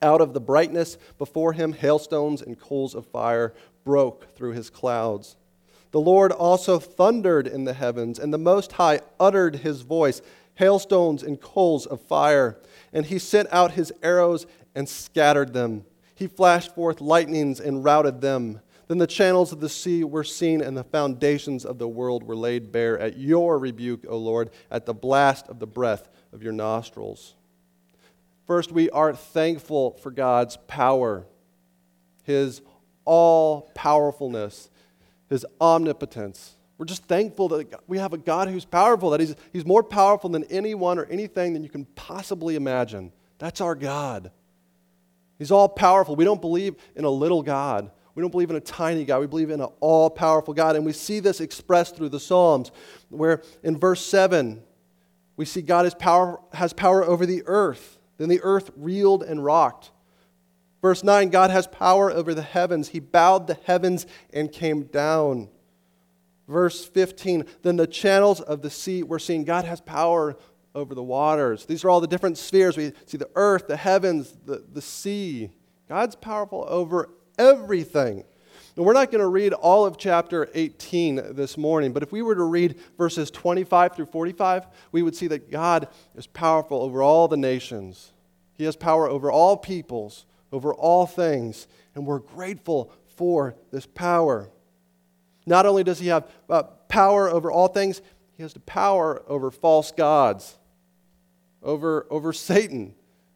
Out 0.00 0.20
of 0.20 0.32
the 0.32 0.40
brightness 0.40 0.96
before 1.18 1.52
him, 1.52 1.72
hailstones 1.72 2.40
and 2.40 2.58
coals 2.58 2.94
of 2.94 3.06
fire 3.06 3.52
broke 3.84 4.32
through 4.34 4.52
his 4.52 4.70
clouds. 4.70 5.36
The 5.92 6.00
Lord 6.00 6.30
also 6.30 6.78
thundered 6.78 7.46
in 7.46 7.64
the 7.64 7.74
heavens, 7.74 8.18
and 8.18 8.32
the 8.32 8.38
Most 8.38 8.72
High 8.72 9.00
uttered 9.18 9.56
his 9.56 9.82
voice, 9.82 10.22
hailstones 10.54 11.22
and 11.22 11.40
coals 11.40 11.86
of 11.86 12.00
fire. 12.00 12.58
And 12.92 13.06
he 13.06 13.18
sent 13.18 13.48
out 13.52 13.72
his 13.72 13.92
arrows 14.02 14.46
and 14.74 14.88
scattered 14.88 15.52
them. 15.52 15.84
He 16.14 16.26
flashed 16.26 16.74
forth 16.74 17.00
lightnings 17.00 17.58
and 17.60 17.82
routed 17.82 18.20
them. 18.20 18.60
Then 18.86 18.98
the 18.98 19.06
channels 19.06 19.52
of 19.52 19.60
the 19.60 19.68
sea 19.68 20.04
were 20.04 20.24
seen, 20.24 20.60
and 20.60 20.76
the 20.76 20.84
foundations 20.84 21.64
of 21.64 21.78
the 21.78 21.88
world 21.88 22.22
were 22.24 22.36
laid 22.36 22.72
bare 22.72 22.98
at 22.98 23.16
your 23.16 23.58
rebuke, 23.58 24.04
O 24.08 24.16
Lord, 24.16 24.50
at 24.70 24.86
the 24.86 24.94
blast 24.94 25.48
of 25.48 25.58
the 25.58 25.66
breath 25.66 26.08
of 26.32 26.42
your 26.42 26.52
nostrils. 26.52 27.34
First, 28.46 28.72
we 28.72 28.90
are 28.90 29.14
thankful 29.14 29.92
for 29.92 30.10
God's 30.10 30.56
power, 30.66 31.24
his 32.24 32.62
all 33.04 33.70
powerfulness 33.74 34.69
his 35.30 35.46
omnipotence. 35.60 36.56
We're 36.76 36.86
just 36.86 37.04
thankful 37.04 37.48
that 37.48 37.80
we 37.86 37.98
have 37.98 38.12
a 38.12 38.18
God 38.18 38.48
who's 38.48 38.64
powerful, 38.64 39.10
that 39.10 39.20
he's, 39.20 39.34
he's 39.52 39.64
more 39.64 39.82
powerful 39.82 40.28
than 40.28 40.44
anyone 40.44 40.98
or 40.98 41.04
anything 41.06 41.52
than 41.52 41.62
you 41.62 41.70
can 41.70 41.84
possibly 41.94 42.56
imagine. 42.56 43.12
That's 43.38 43.60
our 43.60 43.74
God. 43.74 44.30
He's 45.38 45.50
all 45.50 45.68
powerful. 45.68 46.16
We 46.16 46.24
don't 46.24 46.40
believe 46.40 46.76
in 46.96 47.04
a 47.04 47.10
little 47.10 47.42
God. 47.42 47.90
We 48.14 48.22
don't 48.22 48.30
believe 48.30 48.50
in 48.50 48.56
a 48.56 48.60
tiny 48.60 49.04
God. 49.04 49.20
We 49.20 49.26
believe 49.26 49.50
in 49.50 49.60
an 49.60 49.68
all 49.80 50.10
powerful 50.10 50.52
God. 50.52 50.76
And 50.76 50.84
we 50.84 50.92
see 50.92 51.20
this 51.20 51.40
expressed 51.40 51.96
through 51.96 52.08
the 52.10 52.20
Psalms, 52.20 52.72
where 53.08 53.42
in 53.62 53.78
verse 53.78 54.04
7, 54.04 54.62
we 55.36 55.44
see 55.44 55.62
God 55.62 55.84
has 55.84 55.94
power, 55.94 56.40
has 56.52 56.72
power 56.72 57.04
over 57.04 57.24
the 57.24 57.42
earth. 57.46 57.98
Then 58.18 58.28
the 58.28 58.40
earth 58.42 58.70
reeled 58.76 59.22
and 59.22 59.42
rocked. 59.42 59.92
Verse 60.82 61.04
9 61.04 61.30
God 61.30 61.50
has 61.50 61.66
power 61.66 62.10
over 62.10 62.34
the 62.34 62.42
heavens. 62.42 62.88
He 62.88 63.00
bowed 63.00 63.46
the 63.46 63.58
heavens 63.64 64.06
and 64.32 64.50
came 64.50 64.84
down. 64.84 65.48
Verse 66.48 66.84
15 66.84 67.44
Then 67.62 67.76
the 67.76 67.86
channels 67.86 68.40
of 68.40 68.62
the 68.62 68.70
sea, 68.70 69.02
we're 69.02 69.18
seeing 69.18 69.44
God 69.44 69.64
has 69.64 69.80
power 69.80 70.36
over 70.74 70.94
the 70.94 71.02
waters. 71.02 71.66
These 71.66 71.84
are 71.84 71.90
all 71.90 72.00
the 72.00 72.06
different 72.06 72.38
spheres. 72.38 72.76
We 72.76 72.92
see 73.06 73.18
the 73.18 73.30
earth, 73.34 73.66
the 73.66 73.76
heavens, 73.76 74.36
the, 74.46 74.64
the 74.72 74.82
sea. 74.82 75.50
God's 75.88 76.14
powerful 76.14 76.64
over 76.68 77.10
everything. 77.38 78.24
And 78.76 78.86
we're 78.86 78.92
not 78.92 79.10
going 79.10 79.20
to 79.20 79.28
read 79.28 79.52
all 79.52 79.84
of 79.84 79.98
chapter 79.98 80.48
18 80.54 81.34
this 81.34 81.58
morning, 81.58 81.92
but 81.92 82.04
if 82.04 82.12
we 82.12 82.22
were 82.22 82.36
to 82.36 82.44
read 82.44 82.78
verses 82.96 83.30
25 83.30 83.96
through 83.96 84.06
45, 84.06 84.66
we 84.92 85.02
would 85.02 85.16
see 85.16 85.26
that 85.26 85.50
God 85.50 85.88
is 86.14 86.28
powerful 86.28 86.80
over 86.80 87.02
all 87.02 87.26
the 87.26 87.36
nations. 87.36 88.12
He 88.54 88.64
has 88.64 88.76
power 88.76 89.08
over 89.08 89.30
all 89.30 89.56
peoples, 89.56 90.24
over 90.52 90.74
all 90.74 91.06
things, 91.06 91.66
and 91.94 92.06
we're 92.06 92.18
grateful 92.18 92.92
for 93.16 93.54
this 93.70 93.86
power. 93.86 94.50
Not 95.46 95.66
only 95.66 95.84
does 95.84 95.98
he 95.98 96.08
have 96.08 96.30
uh, 96.48 96.64
power 96.88 97.28
over 97.28 97.50
all 97.50 97.68
things, 97.68 98.00
he 98.36 98.42
has 98.42 98.52
the 98.52 98.60
power 98.60 99.22
over 99.26 99.50
false 99.50 99.92
gods, 99.92 100.58
over, 101.62 102.06
over 102.10 102.32
Satan, 102.32 102.94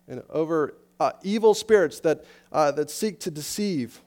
and 0.08 0.22
over 0.30 0.74
uh, 1.00 1.12
evil 1.22 1.54
spirits 1.54 2.00
that, 2.00 2.24
uh, 2.52 2.70
that 2.72 2.90
seek 2.90 3.20
to 3.20 3.30
deceive. 3.30 4.00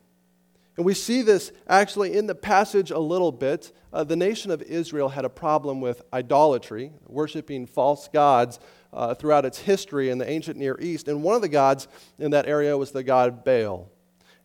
And 0.78 0.86
we 0.86 0.94
see 0.94 1.24
this 1.24 1.52
actually 1.68 2.16
in 2.16 2.28
the 2.28 2.36
passage 2.36 2.92
a 2.92 3.00
little 3.00 3.32
bit. 3.32 3.72
Uh, 3.92 4.04
the 4.04 4.16
nation 4.16 4.52
of 4.52 4.62
Israel 4.62 5.10
had 5.10 5.26
a 5.26 5.30
problem 5.30 5.82
with 5.82 6.04
idolatry, 6.14 6.92
worshiping 7.08 7.66
false 7.66 8.08
gods 8.08 8.60
uh, 8.94 9.14
throughout 9.14 9.46
its 9.46 9.60
history 9.60 10.10
in 10.10 10.18
the 10.18 10.30
ancient 10.30 10.58
Near 10.58 10.78
East. 10.80 11.08
And 11.08 11.24
one 11.24 11.36
of 11.36 11.42
the 11.42 11.50
gods 11.50 11.88
in 12.18 12.32
that 12.32 12.48
area 12.48 12.78
was 12.78 12.92
the 12.92 13.04
god 13.04 13.44
Baal. 13.44 13.90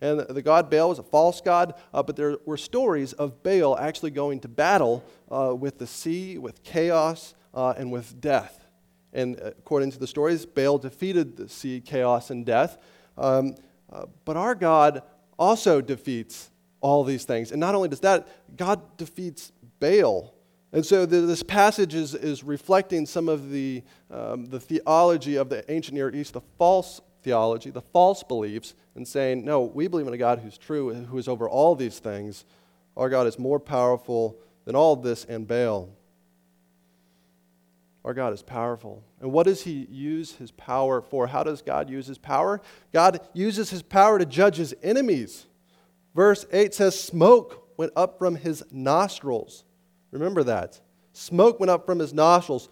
And 0.00 0.20
the 0.20 0.42
god 0.42 0.68
Baal 0.68 0.88
was 0.88 0.98
a 0.98 1.04
false 1.04 1.40
god, 1.40 1.74
uh, 1.94 2.02
but 2.02 2.16
there 2.16 2.36
were 2.44 2.56
stories 2.56 3.12
of 3.12 3.42
Baal 3.42 3.78
actually 3.78 4.10
going 4.10 4.40
to 4.40 4.48
battle 4.48 5.04
uh, 5.30 5.54
with 5.54 5.78
the 5.78 5.86
sea, 5.86 6.38
with 6.38 6.62
chaos, 6.64 7.34
uh, 7.54 7.74
and 7.76 7.92
with 7.92 8.20
death. 8.20 8.66
And 9.12 9.38
according 9.38 9.92
to 9.92 9.98
the 9.98 10.06
stories, 10.06 10.46
Baal 10.46 10.78
defeated 10.78 11.36
the 11.36 11.48
sea, 11.48 11.80
chaos, 11.80 12.30
and 12.30 12.46
death. 12.46 12.78
Um, 13.18 13.56
uh, 13.92 14.06
but 14.24 14.36
our 14.36 14.54
God 14.54 15.02
also 15.38 15.80
defeats 15.80 16.50
all 16.80 17.04
these 17.04 17.24
things. 17.24 17.52
And 17.52 17.60
not 17.60 17.74
only 17.74 17.88
does 17.88 18.00
that, 18.00 18.56
God 18.56 18.96
defeats 18.96 19.52
Baal. 19.80 20.34
And 20.72 20.84
so 20.84 21.04
the, 21.04 21.20
this 21.20 21.42
passage 21.42 21.94
is, 21.94 22.14
is 22.14 22.42
reflecting 22.42 23.04
some 23.04 23.28
of 23.28 23.50
the, 23.50 23.82
um, 24.10 24.46
the 24.46 24.58
theology 24.58 25.36
of 25.36 25.50
the 25.50 25.70
ancient 25.70 25.94
Near 25.94 26.14
East, 26.14 26.32
the 26.32 26.40
false 26.58 27.00
theology, 27.22 27.70
the 27.70 27.82
false 27.82 28.22
beliefs, 28.22 28.74
and 28.94 29.06
saying, 29.06 29.44
no, 29.44 29.62
we 29.62 29.86
believe 29.86 30.06
in 30.06 30.14
a 30.14 30.18
God 30.18 30.38
who's 30.38 30.56
true, 30.56 30.92
who 30.94 31.18
is 31.18 31.28
over 31.28 31.48
all 31.48 31.74
these 31.74 31.98
things. 31.98 32.44
Our 32.96 33.10
God 33.10 33.26
is 33.26 33.38
more 33.38 33.60
powerful 33.60 34.38
than 34.64 34.74
all 34.74 34.96
this 34.96 35.24
and 35.24 35.46
Baal. 35.46 35.90
Our 38.04 38.14
God 38.14 38.32
is 38.32 38.42
powerful. 38.42 39.04
And 39.20 39.30
what 39.30 39.46
does 39.46 39.62
He 39.62 39.86
use 39.90 40.32
His 40.32 40.50
power 40.50 41.00
for? 41.00 41.26
How 41.26 41.44
does 41.44 41.62
God 41.62 41.88
use 41.88 42.06
His 42.06 42.18
power? 42.18 42.60
God 42.92 43.20
uses 43.32 43.70
His 43.70 43.82
power 43.82 44.18
to 44.18 44.26
judge 44.26 44.56
His 44.56 44.74
enemies. 44.82 45.46
Verse 46.14 46.44
8 46.52 46.74
says, 46.74 46.98
Smoke 46.98 47.68
went 47.76 47.92
up 47.94 48.18
from 48.18 48.36
His 48.36 48.64
nostrils. 48.72 49.64
Remember 50.12 50.44
that. 50.44 50.80
Smoke 51.12 51.58
went 51.58 51.70
up 51.70 51.84
from 51.84 51.98
His 51.98 52.14
nostrils. 52.14 52.68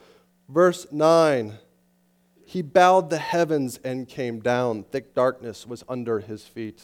Verse 0.49 0.87
9, 0.93 1.55
He 2.45 2.63
bowed 2.63 3.11
the 3.11 3.19
heavens 3.19 3.81
and 3.83 4.09
came 4.09 4.39
down. 4.39 4.85
Thick 4.85 5.15
darkness 5.15 5.67
was 5.67 5.83
under 5.89 6.21
His 6.21 6.45
feet. 6.45 6.83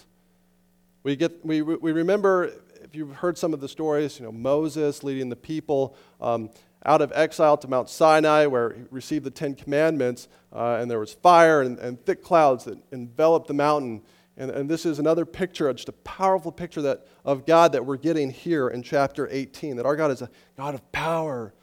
We, 1.04 1.14
get, 1.14 1.46
we, 1.46 1.62
we 1.62 1.92
remember, 1.92 2.50
if 2.82 2.96
you've 2.96 3.14
heard 3.14 3.38
some 3.38 3.54
of 3.54 3.60
the 3.60 3.68
stories, 3.68 4.18
you 4.18 4.24
know, 4.26 4.32
Moses 4.32 5.04
leading 5.04 5.28
the 5.28 5.36
people. 5.36 5.96
Um, 6.20 6.50
out 6.86 7.02
of 7.02 7.12
exile 7.14 7.56
to 7.56 7.68
Mount 7.68 7.90
Sinai, 7.90 8.46
where 8.46 8.72
he 8.72 8.82
received 8.90 9.24
the 9.24 9.30
Ten 9.30 9.54
Commandments, 9.54 10.28
uh, 10.52 10.78
and 10.80 10.90
there 10.90 11.00
was 11.00 11.12
fire 11.12 11.60
and, 11.60 11.78
and, 11.78 12.02
thick 12.06 12.22
clouds 12.22 12.64
that 12.64 12.78
enveloped 12.92 13.48
the 13.48 13.54
mountain. 13.54 14.02
And, 14.38 14.50
and, 14.50 14.68
this 14.68 14.84
is 14.84 14.98
another 14.98 15.24
picture, 15.24 15.72
just 15.72 15.88
a 15.88 15.92
powerful 15.92 16.52
picture 16.52 16.82
that, 16.82 17.06
of 17.24 17.46
God 17.46 17.72
that 17.72 17.86
we're 17.86 17.96
getting 17.96 18.30
here 18.30 18.68
in 18.68 18.82
chapter 18.82 19.26
18, 19.30 19.76
that 19.76 19.86
our 19.86 19.96
God 19.96 20.10
is 20.10 20.20
a 20.20 20.28
God 20.58 20.74
of 20.74 20.92
power, 20.92 21.54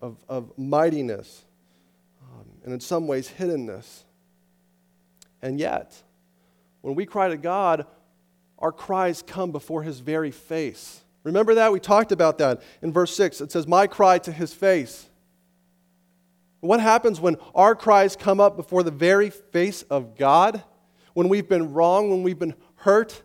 of, 0.00 0.16
of 0.28 0.56
mightiness, 0.56 1.44
um, 2.22 2.46
and 2.64 2.72
in 2.72 2.78
some 2.78 3.08
ways, 3.08 3.32
hiddenness. 3.38 4.04
And 5.42 5.58
yet, 5.58 6.00
when 6.80 6.94
we 6.94 7.06
cry 7.06 7.28
to 7.28 7.36
God, 7.36 7.86
our 8.58 8.72
cries 8.72 9.22
come 9.22 9.50
before 9.50 9.82
his 9.82 9.98
very 9.98 10.30
face. 10.30 11.00
Remember 11.24 11.54
that? 11.54 11.72
We 11.72 11.80
talked 11.80 12.12
about 12.12 12.38
that 12.38 12.62
in 12.82 12.92
verse 12.92 13.14
6. 13.16 13.40
It 13.40 13.50
says, 13.50 13.66
My 13.66 13.88
cry 13.88 14.18
to 14.18 14.32
his 14.32 14.54
face. 14.54 15.08
What 16.60 16.78
happens 16.78 17.20
when 17.20 17.36
our 17.56 17.74
cries 17.74 18.14
come 18.14 18.40
up 18.40 18.56
before 18.56 18.84
the 18.84 18.92
very 18.92 19.30
face 19.30 19.82
of 19.82 20.16
God? 20.16 20.62
When 21.14 21.28
we've 21.28 21.48
been 21.48 21.72
wrong, 21.72 22.10
when 22.10 22.22
we've 22.22 22.38
been 22.38 22.54
hurt, 22.76 23.22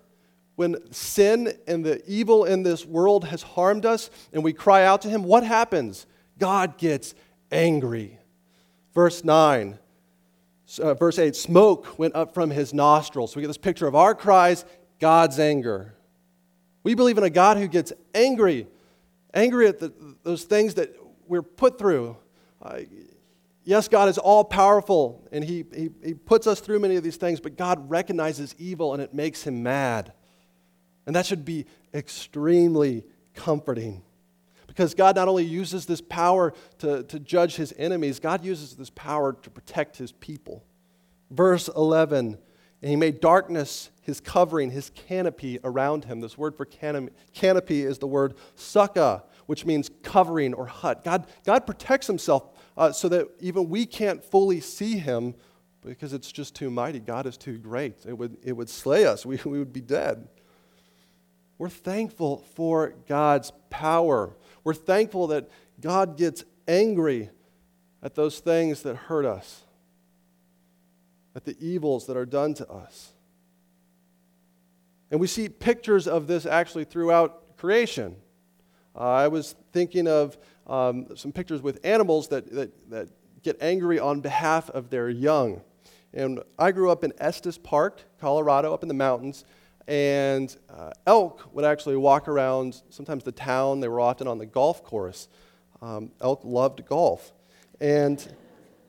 when 0.56 0.91
sin 0.91 1.54
and 1.67 1.86
the 1.86 2.04
evil 2.08 2.45
in 2.45 2.63
this 2.63 2.86
world 2.86 3.26
has 3.26 3.43
harmed 3.43 3.86
us, 3.86 4.10
and 4.34 4.43
we 4.43 4.54
cry 4.54 4.84
out 4.84 5.02
to 5.04 5.10
him, 5.10 5.23
what 5.23 5.43
happens? 5.43 6.08
God 6.39 6.78
gets 6.78 7.13
angry. 7.52 8.19
Verse 8.93 9.23
9, 9.23 9.78
uh, 10.82 10.93
verse 10.95 11.19
8 11.19 11.36
smoke 11.36 12.00
went 12.00 12.15
up 12.15 12.34
from 12.34 12.50
his 12.50 12.73
nostrils. 12.73 13.32
So 13.32 13.38
we 13.38 13.41
get 13.41 13.47
this 13.47 13.58
picture 13.58 13.88
of 13.88 13.95
our 13.95 14.15
cries, 14.15 14.65
God's 15.00 15.39
anger. 15.39 15.93
We 16.84 16.95
believe 16.95 17.17
in 17.17 17.23
a 17.23 17.30
God 17.30 17.58
who 17.58 17.67
gets 17.67 17.93
angry, 18.15 18.65
angry 19.34 19.67
at 19.67 19.80
the, 19.80 19.93
those 20.23 20.43
things 20.45 20.73
that 20.76 20.95
we're 21.28 21.43
put 21.43 21.78
through. 21.78 22.17
Uh, 22.62 22.80
yes, 23.67 23.89
God 23.89 24.08
is 24.08 24.17
all 24.17 24.43
powerful 24.43 25.27
and 25.32 25.43
he, 25.43 25.65
he, 25.75 25.89
he 26.03 26.13
puts 26.13 26.47
us 26.47 26.60
through 26.62 26.80
many 26.80 26.95
of 26.95 27.03
these 27.03 27.17
things, 27.17 27.39
but 27.39 27.58
God 27.58 27.89
recognizes 27.89 28.56
evil 28.58 28.93
and 28.93 29.03
it 29.03 29.13
makes 29.13 29.43
him 29.43 29.62
mad. 29.62 30.13
And 31.06 31.15
that 31.15 31.25
should 31.25 31.45
be 31.45 31.65
extremely 31.93 33.03
comforting. 33.36 34.03
Because 34.67 34.93
God 34.93 35.15
not 35.15 35.27
only 35.27 35.43
uses 35.43 35.86
this 35.86 36.01
power 36.01 36.53
to, 36.80 37.03
to 37.03 37.19
judge 37.19 37.56
his 37.58 37.73
enemies, 37.77 38.19
God 38.19 38.43
uses 38.43 38.75
this 38.75 38.89
power 38.89 39.34
to 39.34 39.49
protect 39.49 39.97
his 39.97 40.12
people. 40.13 40.63
Verse 41.30 41.67
11 41.67 42.38
and 42.82 42.91
he 42.91 42.95
made 42.95 43.19
darkness 43.19 43.89
his 44.01 44.21
covering, 44.21 44.71
his 44.71 44.91
canopy 44.91 45.60
around 45.63 46.06
him. 46.06 46.21
This 46.21 46.38
word 46.38 46.56
for 46.56 46.65
canopy 46.65 47.82
is 47.84 47.97
the 47.97 48.08
word 48.08 48.36
sukkah, 48.56 49.23
which 49.47 49.65
means 49.65 49.89
covering 50.03 50.53
or 50.53 50.67
hut. 50.67 51.03
God, 51.03 51.27
God 51.43 51.65
protects 51.65 52.08
himself 52.08 52.43
uh, 52.78 52.92
so 52.92 53.10
that 53.10 53.28
even 53.40 53.70
we 53.70 53.86
can't 53.86 54.24
fully 54.24 54.60
see 54.60 54.98
him 54.98 55.34
because 55.84 56.13
it's 56.13 56.32
just 56.32 56.56
too 56.56 56.70
mighty. 56.70 57.00
God 57.00 57.26
is 57.26 57.38
too 57.38 57.58
great. 57.58 58.06
It 58.06 58.18
would, 58.18 58.38
it 58.44 58.54
would 58.54 58.70
slay 58.70 59.06
us, 59.06 59.26
we, 59.26 59.40
we 59.46 59.60
would 59.60 59.74
be 59.74 59.82
dead. 59.82 60.28
We're 61.58 61.70
thankful 61.70 62.46
for 62.54 62.94
God's 63.08 63.52
power. 63.72 64.36
We're 64.63 64.76
thankful 64.76 65.28
that 65.28 65.50
God 65.82 66.16
gets 66.16 66.44
angry 66.68 67.32
at 68.04 68.13
those 68.13 68.40
things 68.40 68.84
that 68.84 68.96
hurt 68.96 69.26
us 69.26 69.63
at 71.36 71.46
the 71.46 71.56
evils 71.60 72.08
that 72.08 72.18
are 72.18 72.26
done 72.26 72.54
to 72.56 72.68
us. 72.68 73.13
And 75.12 75.20
we 75.20 75.28
see 75.28 75.50
pictures 75.50 76.08
of 76.08 76.28
this 76.28 76.46
actually 76.46 76.84
throughout 76.84 77.58
creation. 77.58 78.16
Uh, 78.96 79.02
I 79.02 79.28
was 79.28 79.56
thinking 79.72 80.08
of 80.08 80.38
um, 80.67 81.15
some 81.15 81.32
pictures 81.32 81.62
with 81.62 81.80
animals 81.84 82.27
that, 82.30 82.51
that, 82.51 82.89
that 82.89 83.10
get 83.43 83.58
angry 83.62 83.99
on 83.99 84.21
behalf 84.21 84.69
of 84.69 84.89
their 84.89 85.10
young. 85.10 85.62
And 86.13 86.41
I 86.60 86.71
grew 86.71 86.91
up 86.91 87.03
in 87.03 87.13
Estes 87.17 87.58
Park, 87.58 88.01
Colorado, 88.19 88.73
up 88.73 88.84
in 88.84 88.88
the 88.88 88.93
mountains. 88.93 89.45
And 89.88 90.56
uh, 90.69 90.91
elk 91.06 91.47
would 91.53 91.63
actually 91.63 91.95
walk 91.95 92.27
around 92.27 92.82
sometimes 92.89 93.23
the 93.23 93.32
town. 93.32 93.80
They 93.80 93.88
were 93.88 94.01
often 94.01 94.27
on 94.27 94.38
the 94.38 94.45
golf 94.45 94.84
course. 94.84 95.30
Um, 95.82 96.12
elk 96.21 96.41
loved 96.43 96.86
golf. 96.86 97.32
And 97.80 98.25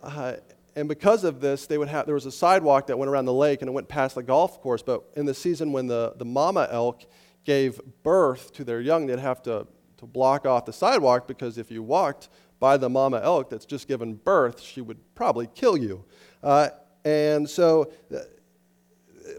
uh, 0.02 0.34
and 0.78 0.88
because 0.88 1.24
of 1.24 1.40
this, 1.40 1.66
they 1.66 1.76
would 1.76 1.88
have, 1.88 2.06
there 2.06 2.14
was 2.14 2.24
a 2.24 2.30
sidewalk 2.30 2.86
that 2.86 2.96
went 2.96 3.10
around 3.10 3.24
the 3.24 3.32
lake 3.32 3.62
and 3.62 3.68
it 3.68 3.72
went 3.72 3.88
past 3.88 4.14
the 4.14 4.22
golf 4.22 4.60
course. 4.60 4.80
But 4.80 5.02
in 5.16 5.26
the 5.26 5.34
season 5.34 5.72
when 5.72 5.88
the, 5.88 6.14
the 6.16 6.24
mama 6.24 6.68
elk 6.70 7.04
gave 7.44 7.80
birth 8.04 8.52
to 8.52 8.62
their 8.62 8.80
young, 8.80 9.06
they'd 9.06 9.18
have 9.18 9.42
to, 9.42 9.66
to 9.98 10.06
block 10.06 10.46
off 10.46 10.64
the 10.64 10.72
sidewalk 10.72 11.28
because 11.28 11.58
if 11.58 11.70
you 11.70 11.82
walked 11.82 12.28
by 12.60 12.76
the 12.76 12.88
mama 12.88 13.20
elk 13.22 13.50
that's 13.50 13.64
just 13.64 13.86
given 13.86 14.14
birth, 14.14 14.60
she 14.60 14.80
would 14.80 14.98
probably 15.14 15.48
kill 15.54 15.76
you. 15.76 16.04
Uh, 16.42 16.68
and 17.04 17.48
so, 17.48 17.92
uh, 18.14 18.18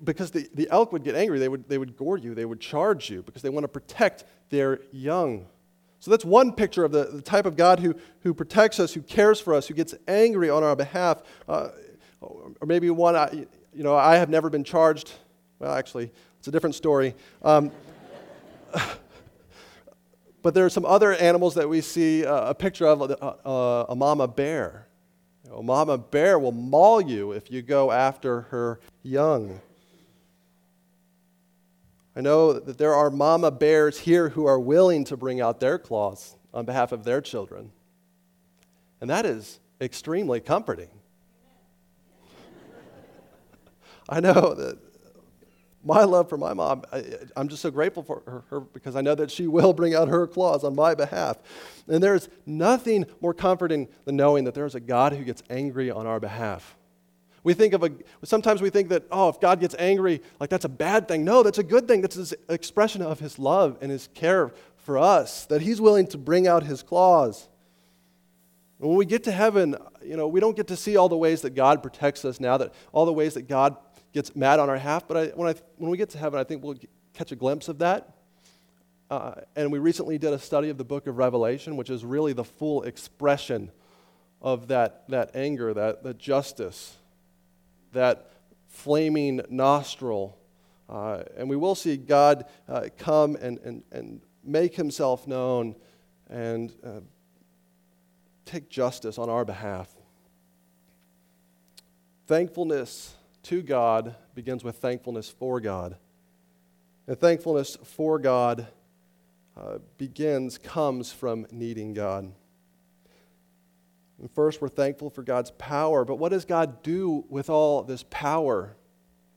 because 0.03 0.31
the, 0.31 0.47
the 0.53 0.69
elk 0.69 0.91
would 0.91 1.03
get 1.03 1.15
angry, 1.15 1.39
they 1.39 1.49
would, 1.49 1.67
they 1.67 1.77
would 1.77 1.97
gore 1.97 2.17
you, 2.17 2.35
they 2.35 2.45
would 2.45 2.59
charge 2.59 3.09
you 3.09 3.21
because 3.23 3.41
they 3.41 3.49
want 3.49 3.63
to 3.63 3.67
protect 3.67 4.23
their 4.49 4.79
young. 4.91 5.45
So 5.99 6.11
that's 6.11 6.23
one 6.23 6.53
picture 6.53 6.85
of 6.85 6.91
the, 6.91 7.05
the 7.05 7.21
type 7.21 7.45
of 7.45 7.57
God 7.57 7.79
who, 7.79 7.95
who 8.21 8.33
protects 8.33 8.79
us, 8.79 8.93
who 8.93 9.01
cares 9.01 9.39
for 9.39 9.53
us, 9.53 9.67
who 9.67 9.73
gets 9.73 9.93
angry 10.07 10.49
on 10.49 10.63
our 10.63 10.75
behalf. 10.75 11.23
Uh, 11.47 11.69
or 12.21 12.65
maybe 12.65 12.89
one, 12.89 13.15
I, 13.15 13.45
you 13.73 13.83
know, 13.83 13.95
I 13.95 14.15
have 14.15 14.29
never 14.29 14.49
been 14.49 14.63
charged. 14.63 15.11
Well, 15.59 15.73
actually, 15.73 16.11
it's 16.37 16.47
a 16.47 16.51
different 16.51 16.75
story. 16.75 17.15
Um, 17.43 17.71
but 20.41 20.53
there 20.53 20.65
are 20.65 20.69
some 20.69 20.85
other 20.85 21.13
animals 21.13 21.55
that 21.55 21.67
we 21.67 21.81
see 21.81 22.25
uh, 22.25 22.49
a 22.49 22.55
picture 22.55 22.85
of 22.85 23.01
uh, 23.01 23.13
uh, 23.45 23.85
a 23.89 23.95
mama 23.95 24.27
bear. 24.27 24.87
You 25.43 25.51
know, 25.51 25.57
a 25.57 25.63
mama 25.63 25.97
bear 25.97 26.39
will 26.39 26.51
maul 26.51 27.01
you 27.01 27.31
if 27.31 27.51
you 27.51 27.61
go 27.61 27.91
after 27.91 28.41
her 28.41 28.79
young. 29.03 29.59
I 32.15 32.21
know 32.21 32.53
that 32.53 32.77
there 32.77 32.93
are 32.93 33.09
mama 33.09 33.51
bears 33.51 33.99
here 33.99 34.29
who 34.29 34.45
are 34.45 34.59
willing 34.59 35.03
to 35.05 35.17
bring 35.17 35.41
out 35.41 35.59
their 35.59 35.77
claws 35.77 36.35
on 36.53 36.65
behalf 36.65 36.91
of 36.91 37.03
their 37.03 37.21
children. 37.21 37.71
And 38.99 39.09
that 39.09 39.25
is 39.25 39.59
extremely 39.79 40.39
comforting. 40.41 40.89
I 44.09 44.19
know 44.19 44.53
that 44.53 44.88
my 45.83 46.03
love 46.03 46.27
for 46.27 46.37
my 46.37 46.53
mom, 46.53 46.83
I, 46.91 47.03
am 47.37 47.47
just 47.47 47.61
so 47.61 47.71
grateful 47.71 48.03
for 48.03 48.21
her, 48.25 48.43
her, 48.49 48.59
because 48.59 48.95
I 48.95 49.01
know 49.01 49.15
that 49.15 49.31
she 49.31 49.47
will 49.47 49.73
bring 49.73 49.95
out 49.95 50.07
her 50.09 50.27
claws 50.27 50.63
on 50.63 50.75
my 50.75 50.93
behalf. 50.93 51.37
And 51.87 52.03
there's 52.03 52.27
nothing 52.45 53.05
more 53.21 53.33
comforting 53.33 53.87
than 54.05 54.15
knowing 54.15 54.43
that 54.43 54.53
there's 54.53 54.75
a 54.75 54.79
God 54.79 55.13
who 55.13 55.23
gets 55.23 55.41
angry 55.49 55.89
on 55.89 56.05
our 56.05 56.19
behalf. 56.19 56.75
We 57.43 57.53
think 57.53 57.73
of 57.73 57.83
a, 57.83 57.91
sometimes 58.23 58.61
we 58.61 58.69
think 58.69 58.89
that, 58.89 59.05
oh, 59.11 59.29
if 59.29 59.39
God 59.39 59.61
gets 59.61 59.75
angry, 59.79 60.21
like 60.39 60.49
that's 60.49 60.65
a 60.65 60.69
bad 60.69 61.07
thing. 61.07 61.23
No, 61.23 61.41
that's 61.43 61.57
a 61.57 61.63
good 61.63 61.87
thing. 61.87 62.01
That's 62.01 62.17
an 62.17 62.37
expression 62.49 63.01
of 63.01 63.19
his 63.19 63.39
love 63.39 63.77
and 63.81 63.89
his 63.89 64.09
care 64.13 64.51
for 64.77 64.97
us, 64.97 65.45
that 65.45 65.61
he's 65.61 65.79
willing 65.79 66.07
to 66.07 66.17
bring 66.17 66.47
out 66.47 66.63
his 66.63 66.83
claws. 66.83 67.47
When 68.79 68.95
we 68.95 69.05
get 69.05 69.25
to 69.25 69.31
heaven, 69.31 69.75
you 70.01 70.15
know, 70.15 70.27
we 70.27 70.39
don't 70.39 70.55
get 70.55 70.67
to 70.67 70.77
see 70.77 70.95
all 70.95 71.09
the 71.09 71.17
ways 71.17 71.41
that 71.41 71.51
God 71.51 71.83
protects 71.83 72.23
us 72.23 72.39
now, 72.39 72.57
that 72.57 72.73
all 72.93 73.05
the 73.05 73.13
ways 73.13 73.33
that 73.33 73.47
God 73.47 73.75
gets 74.13 74.35
mad 74.35 74.59
on 74.59 74.69
our 74.69 74.77
half. 74.77 75.07
But 75.07 75.17
I, 75.17 75.25
when, 75.27 75.47
I, 75.47 75.55
when 75.77 75.91
we 75.91 75.97
get 75.97 76.09
to 76.11 76.17
heaven, 76.17 76.39
I 76.39 76.43
think 76.43 76.63
we'll 76.63 76.77
catch 77.13 77.31
a 77.31 77.35
glimpse 77.35 77.67
of 77.67 77.79
that. 77.79 78.15
Uh, 79.09 79.33
and 79.55 79.71
we 79.71 79.79
recently 79.79 80.17
did 80.17 80.33
a 80.33 80.39
study 80.39 80.69
of 80.69 80.77
the 80.77 80.83
book 80.83 81.07
of 81.07 81.17
Revelation, 81.17 81.77
which 81.77 81.89
is 81.89 82.05
really 82.05 82.33
the 82.33 82.43
full 82.43 82.83
expression 82.83 83.71
of 84.41 84.67
that, 84.67 85.09
that 85.09 85.35
anger, 85.35 85.73
that, 85.73 86.03
that 86.03 86.17
justice, 86.17 86.95
that 87.91 88.31
flaming 88.67 89.41
nostril. 89.49 90.37
Uh, 90.87 91.23
and 91.37 91.49
we 91.49 91.55
will 91.55 91.75
see 91.75 91.97
God 91.97 92.45
uh, 92.67 92.89
come 92.97 93.35
and, 93.35 93.57
and, 93.59 93.83
and 93.91 94.21
make 94.43 94.75
himself 94.75 95.27
known 95.27 95.75
and 96.29 96.73
uh, 96.85 96.99
take 98.45 98.69
justice 98.69 99.17
on 99.17 99.29
our 99.29 99.43
behalf. 99.43 99.89
Thankfulness 102.27 103.15
to 103.43 103.61
God 103.61 104.15
begins 104.35 104.63
with 104.63 104.77
thankfulness 104.77 105.29
for 105.29 105.59
God. 105.59 105.97
And 107.07 107.19
thankfulness 107.19 107.77
for 107.83 108.19
God 108.19 108.67
uh, 109.57 109.79
begins, 109.97 110.57
comes 110.57 111.11
from 111.11 111.47
needing 111.51 111.93
God. 111.93 112.31
And 114.19 114.31
first, 114.31 114.61
we're 114.61 114.69
thankful 114.69 115.09
for 115.09 115.23
God's 115.23 115.51
power. 115.51 116.05
But 116.05 116.15
what 116.15 116.29
does 116.29 116.45
God 116.45 116.83
do 116.83 117.25
with 117.29 117.49
all 117.49 117.83
this 117.83 118.03
power? 118.09 118.75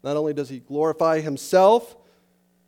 Not 0.03 0.17
only 0.17 0.35
does 0.35 0.49
He 0.49 0.59
glorify 0.59 1.21
Himself, 1.21 1.97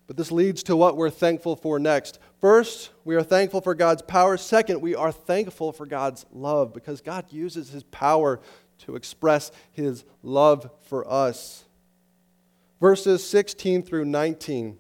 but 0.07 0.17
this 0.17 0.31
leads 0.31 0.63
to 0.65 0.77
what 0.77 0.97
we're 0.97 1.11
thankful 1.11 1.57
for 1.57 1.79
next. 1.79 2.19
First, 2.41 2.91
we 3.05 3.17
are 3.17 3.23
thankful 3.23 3.61
for 3.61 3.75
God's 3.75 4.03
power. 4.03 4.37
Second, 4.37 4.81
we 4.81 4.95
are 4.95 5.11
thankful 5.11 5.73
for 5.73 5.87
God's 5.87 6.27
love 6.33 6.75
because 6.75 7.01
God 7.01 7.25
uses 7.31 7.71
His 7.71 7.83
power 7.85 8.41
to 8.79 8.97
express 8.97 9.51
His 9.73 10.05
love 10.23 10.71
for 10.83 11.11
us. 11.11 11.65
Verses 12.81 13.27
16 13.27 13.83
through 13.83 14.05
19. 14.05 14.79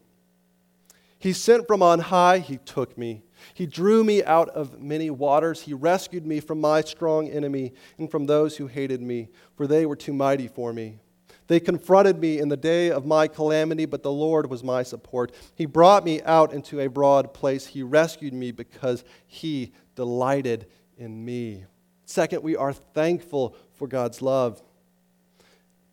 He 1.18 1.32
sent 1.32 1.66
from 1.66 1.82
on 1.82 2.00
high, 2.00 2.38
He 2.38 2.58
took 2.58 2.98
me. 2.98 3.22
He 3.52 3.66
drew 3.66 4.04
me 4.04 4.22
out 4.24 4.48
of 4.50 4.80
many 4.80 5.10
waters. 5.10 5.62
He 5.62 5.74
rescued 5.74 6.26
me 6.26 6.40
from 6.40 6.60
my 6.60 6.80
strong 6.80 7.28
enemy 7.28 7.72
and 7.98 8.10
from 8.10 8.26
those 8.26 8.56
who 8.56 8.66
hated 8.66 9.02
me, 9.02 9.28
for 9.56 9.66
they 9.66 9.86
were 9.86 9.96
too 9.96 10.12
mighty 10.12 10.48
for 10.48 10.72
me. 10.72 10.98
They 11.46 11.60
confronted 11.60 12.18
me 12.18 12.38
in 12.38 12.48
the 12.48 12.56
day 12.56 12.90
of 12.90 13.04
my 13.04 13.28
calamity, 13.28 13.84
but 13.84 14.02
the 14.02 14.12
Lord 14.12 14.48
was 14.48 14.64
my 14.64 14.82
support. 14.82 15.32
He 15.54 15.66
brought 15.66 16.04
me 16.04 16.22
out 16.22 16.54
into 16.54 16.80
a 16.80 16.88
broad 16.88 17.34
place. 17.34 17.66
He 17.66 17.82
rescued 17.82 18.32
me 18.32 18.50
because 18.50 19.04
he 19.26 19.72
delighted 19.94 20.66
in 20.96 21.24
me. 21.24 21.64
Second, 22.06 22.42
we 22.42 22.56
are 22.56 22.72
thankful 22.72 23.56
for 23.74 23.88
God's 23.88 24.22
love. 24.22 24.62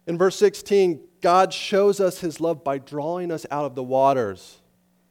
In 0.07 0.17
verse 0.17 0.35
16, 0.37 0.99
God 1.21 1.53
shows 1.53 1.99
us 1.99 2.19
his 2.19 2.39
love 2.39 2.63
by 2.63 2.77
drawing 2.77 3.31
us 3.31 3.45
out 3.51 3.65
of 3.65 3.75
the 3.75 3.83
waters. 3.83 4.59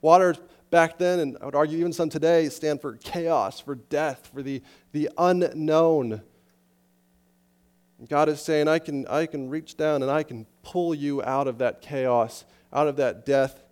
Waters 0.01 0.39
back 0.69 0.97
then, 0.97 1.19
and 1.19 1.37
I 1.41 1.45
would 1.45 1.55
argue 1.55 1.79
even 1.79 1.93
some 1.93 2.09
today, 2.09 2.49
stand 2.49 2.81
for 2.81 2.97
chaos, 2.97 3.59
for 3.59 3.75
death, 3.75 4.29
for 4.33 4.41
the, 4.41 4.61
the 4.91 5.09
unknown. 5.17 6.21
God 8.09 8.29
is 8.29 8.41
saying, 8.41 8.67
I 8.67 8.79
can, 8.79 9.07
I 9.07 9.27
can 9.27 9.49
reach 9.49 9.77
down 9.77 10.01
and 10.01 10.11
I 10.11 10.23
can 10.23 10.47
pull 10.63 10.95
you 10.95 11.23
out 11.23 11.47
of 11.47 11.59
that 11.59 11.81
chaos, 11.81 12.45
out 12.73 12.87
of 12.87 12.95
that 12.97 13.25
death. 13.25 13.63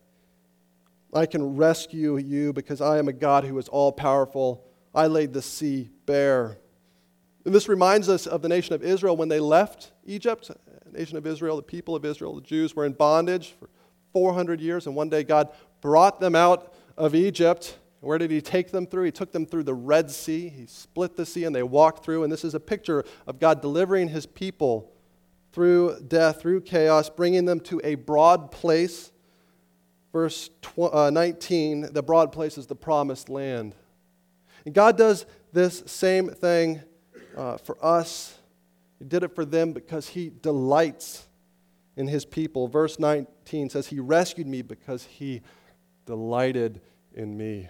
I 1.13 1.25
can 1.25 1.55
rescue 1.55 2.17
you 2.17 2.53
because 2.53 2.81
I 2.81 2.99
am 2.99 3.07
a 3.07 3.13
God 3.13 3.43
who 3.43 3.57
is 3.57 3.67
all 3.67 3.91
powerful. 3.91 4.63
I 4.93 5.07
laid 5.07 5.33
the 5.33 5.41
sea 5.41 5.89
bare. 6.05 6.59
And 7.45 7.55
this 7.55 7.69
reminds 7.69 8.09
us 8.09 8.27
of 8.27 8.41
the 8.41 8.49
nation 8.49 8.75
of 8.75 8.83
Israel 8.83 9.15
when 9.15 9.29
they 9.29 9.39
left 9.39 9.91
Egypt. 10.05 10.51
The 10.85 10.97
nation 10.97 11.17
of 11.17 11.25
Israel, 11.25 11.55
the 11.55 11.63
people 11.63 11.95
of 11.95 12.05
Israel, 12.05 12.35
the 12.35 12.41
Jews 12.41 12.75
were 12.75 12.85
in 12.85 12.93
bondage 12.93 13.55
for 13.59 13.69
400 14.13 14.59
years, 14.59 14.87
and 14.87 14.95
one 14.95 15.09
day 15.09 15.23
God 15.23 15.49
brought 15.81 16.19
them 16.19 16.35
out 16.35 16.73
of 16.97 17.15
Egypt. 17.15 17.77
Where 18.01 18.17
did 18.17 18.31
he 18.31 18.41
take 18.41 18.71
them 18.71 18.85
through? 18.85 19.05
He 19.05 19.11
took 19.11 19.31
them 19.31 19.45
through 19.45 19.63
the 19.63 19.73
Red 19.73 20.09
Sea. 20.09 20.49
He 20.49 20.65
split 20.65 21.15
the 21.15 21.25
sea 21.25 21.43
and 21.43 21.55
they 21.55 21.63
walked 21.63 22.03
through. 22.03 22.23
And 22.23 22.31
this 22.31 22.45
is 22.45 22.55
a 22.55 22.59
picture 22.59 23.03
of 23.27 23.39
God 23.39 23.61
delivering 23.61 24.07
his 24.07 24.25
people 24.25 24.91
through 25.51 25.99
death, 26.07 26.41
through 26.41 26.61
chaos, 26.61 27.09
bringing 27.09 27.45
them 27.45 27.59
to 27.61 27.81
a 27.83 27.95
broad 27.95 28.51
place. 28.51 29.11
Verse 30.13 30.49
uh, 30.77 31.09
19 31.09 31.93
the 31.93 32.01
broad 32.01 32.31
place 32.31 32.57
is 32.57 32.67
the 32.67 32.75
promised 32.75 33.29
land. 33.29 33.75
And 34.65 34.73
God 34.73 34.97
does 34.97 35.25
this 35.51 35.83
same 35.85 36.29
thing 36.29 36.81
uh, 37.39 37.57
for 37.57 37.77
us. 37.83 38.37
He 38.99 39.05
did 39.05 39.23
it 39.23 39.33
for 39.33 39.45
them 39.45 39.71
because 39.71 40.09
he 40.09 40.29
delights 40.41 41.25
in 41.95 42.07
his 42.07 42.25
people. 42.25 42.67
Verse 42.67 42.99
19 42.99 43.69
says, 43.69 43.87
He 43.87 43.99
rescued 43.99 44.45
me 44.45 44.61
because 44.61 45.05
he 45.05 45.41
delighted 46.05 46.81
in 47.13 47.37
me. 47.37 47.69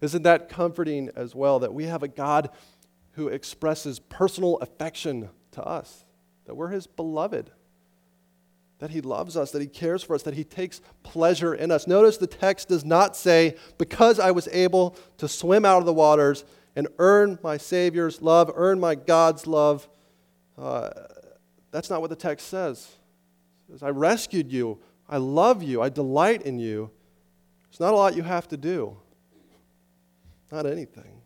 Isn't 0.00 0.22
that 0.22 0.48
comforting 0.48 1.10
as 1.14 1.34
well 1.34 1.58
that 1.58 1.74
we 1.74 1.84
have 1.84 2.02
a 2.02 2.08
God 2.08 2.48
who 3.12 3.28
expresses 3.28 4.00
personal 4.00 4.56
affection 4.58 5.28
to 5.52 5.62
us, 5.62 6.04
that 6.46 6.54
we're 6.54 6.68
his 6.68 6.86
beloved, 6.86 7.50
that 8.78 8.90
he 8.90 9.02
loves 9.02 9.36
us, 9.36 9.50
that 9.50 9.62
he 9.62 9.68
cares 9.68 10.02
for 10.02 10.14
us, 10.14 10.22
that 10.22 10.34
he 10.34 10.44
takes 10.44 10.80
pleasure 11.02 11.54
in 11.54 11.70
us? 11.70 11.86
Notice 11.86 12.16
the 12.16 12.26
text 12.26 12.68
does 12.68 12.86
not 12.86 13.16
say, 13.16 13.56
because 13.76 14.18
I 14.18 14.30
was 14.30 14.48
able 14.48 14.96
to 15.18 15.28
swim 15.28 15.66
out 15.66 15.78
of 15.78 15.86
the 15.86 15.92
waters 15.92 16.44
and 16.76 16.88
earn 16.98 17.38
my 17.42 17.56
Savior's 17.56 18.20
love, 18.20 18.50
earn 18.54 18.80
my 18.80 18.94
God's 18.94 19.46
love. 19.46 19.88
Uh, 20.58 20.90
that's 21.70 21.90
not 21.90 22.00
what 22.00 22.10
the 22.10 22.16
text 22.16 22.48
says. 22.48 22.88
It 23.68 23.72
says, 23.72 23.82
I 23.82 23.90
rescued 23.90 24.52
you. 24.52 24.78
I 25.08 25.18
love 25.18 25.62
you. 25.62 25.82
I 25.82 25.88
delight 25.88 26.42
in 26.42 26.58
you. 26.58 26.90
There's 27.70 27.80
not 27.80 27.92
a 27.92 27.96
lot 27.96 28.16
you 28.16 28.22
have 28.22 28.48
to 28.48 28.56
do, 28.56 28.96
not 30.52 30.64
anything. 30.64 31.20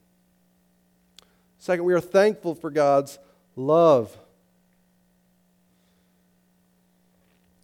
Second, 1.58 1.84
we 1.84 1.92
are 1.92 2.00
thankful 2.00 2.54
for 2.54 2.70
God's 2.70 3.18
love. 3.54 4.16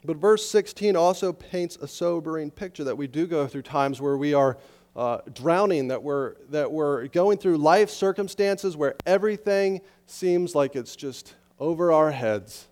But 0.05 0.19
verse 0.19 0.47
16 0.51 0.97
also 0.97 1.33
paints 1.33 1.77
a 1.81 1.89
sobering 1.89 2.51
picture 2.51 2.85
that 2.85 2.99
we 2.99 3.07
do 3.07 3.27
go 3.27 3.47
through 3.47 3.63
times 3.63 4.03
where 4.03 4.19
we 4.19 4.35
are 4.35 4.59
uh, 4.97 5.19
drowning, 5.33 5.89
that 5.89 6.03
we're, 6.03 6.35
that 6.51 6.71
we're 6.71 7.09
going 7.09 7.39
through 7.39 7.57
life 7.59 7.91
circumstances 7.91 8.77
where 8.77 8.95
everything 9.07 9.81
seems 10.07 10.55
like 10.55 10.77
it's 10.77 10.97
just 10.97 11.35
over 11.59 11.93
our 11.93 12.11
heads. 12.11 12.69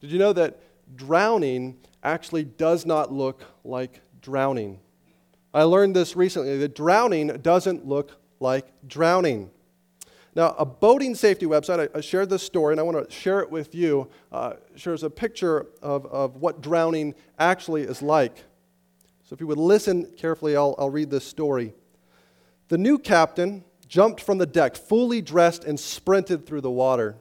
Did 0.00 0.10
you 0.10 0.18
know 0.18 0.32
that 0.34 0.60
drowning 0.96 1.78
actually 2.02 2.44
does 2.44 2.84
not 2.84 3.12
look 3.12 3.42
like 3.64 4.00
drowning? 4.20 4.80
I 5.54 5.62
learned 5.62 5.94
this 5.96 6.16
recently 6.16 6.58
that 6.58 6.74
drowning 6.74 7.28
doesn't 7.38 7.86
look 7.86 8.18
like 8.40 8.66
drowning. 8.86 9.50
Now, 10.34 10.54
a 10.58 10.64
boating 10.66 11.14
safety 11.14 11.46
website, 11.46 11.88
I, 11.94 11.98
I 11.98 12.00
shared 12.00 12.28
this 12.28 12.42
story 12.42 12.72
and 12.72 12.80
I 12.80 12.82
want 12.82 13.08
to 13.08 13.14
share 13.14 13.40
it 13.40 13.50
with 13.50 13.74
you, 13.74 14.08
uh, 14.32 14.54
shares 14.74 15.04
a 15.04 15.10
picture 15.10 15.66
of, 15.80 16.06
of 16.06 16.36
what 16.36 16.60
drowning 16.60 17.14
actually 17.38 17.82
is 17.82 18.02
like. 18.02 18.42
So, 19.24 19.32
if 19.32 19.40
you 19.40 19.46
would 19.46 19.58
listen 19.58 20.12
carefully, 20.16 20.54
I'll, 20.54 20.74
I'll 20.78 20.90
read 20.90 21.10
this 21.10 21.24
story. 21.24 21.72
The 22.68 22.76
new 22.76 22.98
captain 22.98 23.64
jumped 23.88 24.20
from 24.20 24.36
the 24.36 24.46
deck, 24.46 24.76
fully 24.76 25.22
dressed, 25.22 25.64
and 25.64 25.80
sprinted 25.80 26.46
through 26.46 26.60
the 26.60 26.70
water. 26.70 27.16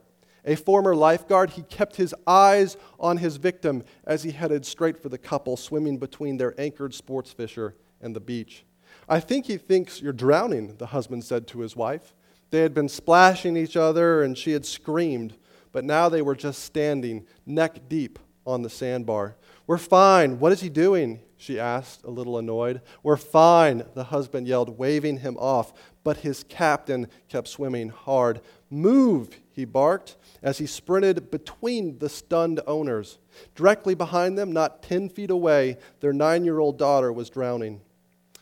A 0.45 0.55
former 0.55 0.93
lifeguard, 0.95 1.51
he 1.51 1.61
kept 1.61 1.95
his 1.95 2.13
eyes 2.27 2.75
on 2.99 3.17
his 3.17 3.37
victim 3.37 3.83
as 4.03 4.23
he 4.23 4.31
headed 4.31 4.65
straight 4.65 5.01
for 5.01 5.07
the 5.07 5.17
couple 5.17 5.55
swimming 5.55 5.97
between 5.97 6.35
their 6.35 6.59
anchored 6.59 6.93
sports 6.93 7.31
fisher 7.31 7.75
and 8.01 8.13
the 8.13 8.19
beach. 8.19 8.65
I 9.07 9.21
think 9.21 9.45
he 9.45 9.55
thinks 9.55 10.01
you're 10.01 10.11
drowning, 10.11 10.75
the 10.77 10.87
husband 10.87 11.23
said 11.23 11.47
to 11.47 11.59
his 11.59 11.75
wife. 11.77 12.13
They 12.51 12.59
had 12.59 12.73
been 12.73 12.89
splashing 12.89 13.55
each 13.55 13.77
other 13.77 14.21
and 14.21 14.37
she 14.37 14.51
had 14.51 14.65
screamed, 14.65 15.35
but 15.71 15.85
now 15.85 16.09
they 16.09 16.21
were 16.21 16.35
just 16.35 16.63
standing 16.63 17.25
neck 17.45 17.87
deep 17.87 18.19
on 18.45 18.61
the 18.61 18.69
sandbar. 18.69 19.35
We're 19.67 19.77
fine. 19.77 20.39
What 20.39 20.51
is 20.51 20.61
he 20.61 20.69
doing? 20.69 21.21
She 21.37 21.59
asked, 21.59 22.03
a 22.03 22.09
little 22.09 22.37
annoyed. 22.37 22.81
We're 23.01 23.17
fine, 23.17 23.83
the 23.95 24.05
husband 24.05 24.47
yelled, 24.47 24.77
waving 24.77 25.19
him 25.19 25.37
off. 25.37 25.73
But 26.03 26.17
his 26.17 26.43
captain 26.43 27.07
kept 27.27 27.47
swimming 27.47 27.89
hard. 27.89 28.41
Move, 28.69 29.29
he 29.51 29.65
barked 29.65 30.15
as 30.41 30.57
he 30.57 30.65
sprinted 30.65 31.31
between 31.31 31.99
the 31.99 32.09
stunned 32.09 32.59
owners. 32.67 33.19
Directly 33.55 33.95
behind 33.95 34.37
them, 34.37 34.51
not 34.51 34.83
10 34.83 35.09
feet 35.09 35.29
away, 35.29 35.77
their 35.99 36.13
nine 36.13 36.43
year 36.43 36.59
old 36.59 36.77
daughter 36.77 37.11
was 37.11 37.29
drowning. 37.29 37.81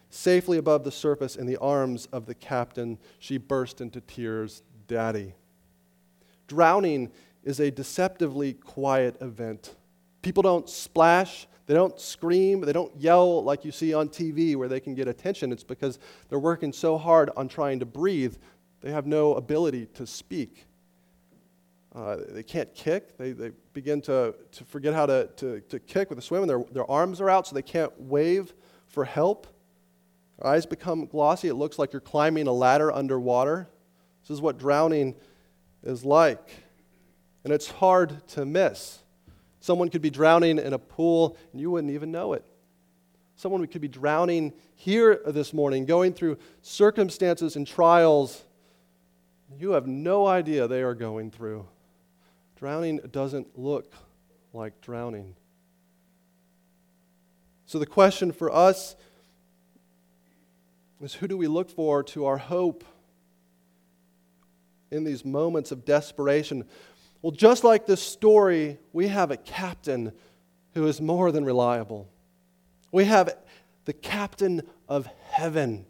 Safely 0.10 0.58
above 0.58 0.84
the 0.84 0.92
surface 0.92 1.36
in 1.36 1.46
the 1.46 1.58
arms 1.58 2.08
of 2.12 2.26
the 2.26 2.36
captain, 2.36 2.98
she 3.18 3.38
burst 3.38 3.80
into 3.80 4.02
tears. 4.02 4.64
Daddy. 4.88 5.36
Drowning 6.48 7.12
is 7.44 7.62
a 7.62 7.72
deceptively 7.72 8.54
quiet 8.54 9.16
event. 9.22 9.76
People 10.21 10.43
don't 10.43 10.69
splash, 10.69 11.47
they 11.65 11.73
don't 11.73 11.99
scream, 11.99 12.62
they 12.62 12.73
don't 12.73 12.95
yell 12.99 13.43
like 13.43 13.65
you 13.65 13.71
see 13.71 13.93
on 13.93 14.10
TV 14.10 14.55
where 14.55 14.67
they 14.67 14.79
can 14.79 14.93
get 14.93 15.07
attention. 15.07 15.51
It's 15.51 15.63
because 15.63 15.99
they're 16.29 16.39
working 16.39 16.73
so 16.73 16.97
hard 16.97 17.29
on 17.36 17.47
trying 17.47 17.79
to 17.79 17.86
breathe, 17.86 18.36
they 18.81 18.91
have 18.91 19.05
no 19.05 19.36
ability 19.36 19.88
to 19.93 20.05
speak. 20.07 20.65
Uh, 21.93 22.17
they 22.29 22.43
can't 22.43 22.73
kick. 22.73 23.17
They, 23.17 23.34
they 23.34 23.51
begin 23.73 24.01
to, 24.03 24.34
to 24.51 24.63
forget 24.63 24.93
how 24.93 25.05
to, 25.07 25.29
to, 25.38 25.60
to 25.62 25.79
kick 25.79 26.10
with 26.10 26.17
the 26.17 26.21
swim, 26.21 26.41
and 26.41 26.49
their, 26.49 26.63
their 26.71 26.89
arms 26.89 27.19
are 27.19 27.29
out, 27.29 27.47
so 27.47 27.53
they 27.53 27.62
can't 27.62 27.91
wave 27.99 28.53
for 28.88 29.03
help. 29.03 29.47
Their 30.39 30.51
eyes 30.51 30.65
become 30.65 31.05
glossy. 31.05 31.49
It 31.49 31.55
looks 31.55 31.77
like 31.77 31.91
you're 31.91 31.99
climbing 31.99 32.47
a 32.47 32.53
ladder 32.53 32.91
underwater. 32.91 33.69
This 34.21 34.31
is 34.31 34.41
what 34.41 34.57
drowning 34.57 35.15
is 35.84 36.05
like. 36.05 36.49
And 37.43 37.51
it's 37.51 37.69
hard 37.69 38.25
to 38.29 38.45
miss. 38.45 39.01
Someone 39.62 39.89
could 39.89 40.02
be 40.02 40.10
drowning 40.10 40.60
in 40.60 40.74
a 40.74 40.80
pool, 40.80 41.38
and 41.54 41.62
you 41.62 41.71
wouldn't 41.71 41.93
even 41.93 42.12
know 42.12 42.34
it. 42.34 42.43
Someone 43.38 43.65
could 43.67 43.82
be 43.82 43.88
drowning 43.88 44.54
here 44.76 45.21
this 45.26 45.54
morning, 45.54 45.86
going 45.86 46.13
through 46.13 46.38
circumstances 46.62 47.56
and 47.56 47.65
trials 47.65 48.43
you 49.60 49.71
have 49.71 49.88
no 49.88 50.28
idea 50.28 50.67
they 50.67 50.82
are 50.82 50.95
going 50.95 51.32
through. 51.32 51.67
Drowning 52.58 53.00
doesn't 53.12 53.58
look 53.58 53.93
like 54.54 54.80
drowning. 54.82 55.36
So, 57.65 57.80
the 57.80 57.86
question 57.86 58.32
for 58.32 58.52
us 58.52 58.95
is 61.02 61.15
who 61.15 61.28
do 61.28 61.38
we 61.38 61.47
look 61.47 61.69
for 61.69 62.04
to 62.04 62.26
our 62.26 62.38
hope 62.38 62.84
in 64.91 65.04
these 65.04 65.26
moments 65.26 65.71
of 65.71 65.86
desperation? 65.86 66.65
Well, 67.21 67.31
just 67.31 67.63
like 67.63 67.86
this 67.86 68.01
story, 68.01 68.79
we 68.93 69.07
have 69.07 69.31
a 69.31 69.38
captain 69.38 70.12
who 70.73 70.88
is 70.88 70.99
more 70.99 71.31
than 71.31 71.45
reliable. 71.45 72.07
We 72.91 73.05
have 73.05 73.36
the 73.86 73.93
captain 73.93 74.63
of 74.88 75.07
heaven 75.29 75.86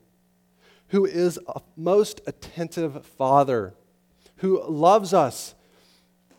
who 0.92 1.06
is 1.06 1.40
a 1.48 1.62
most 1.78 2.20
attentive 2.28 3.06
father, 3.06 3.74
who 4.38 4.62
loves 4.68 5.14
us 5.14 5.56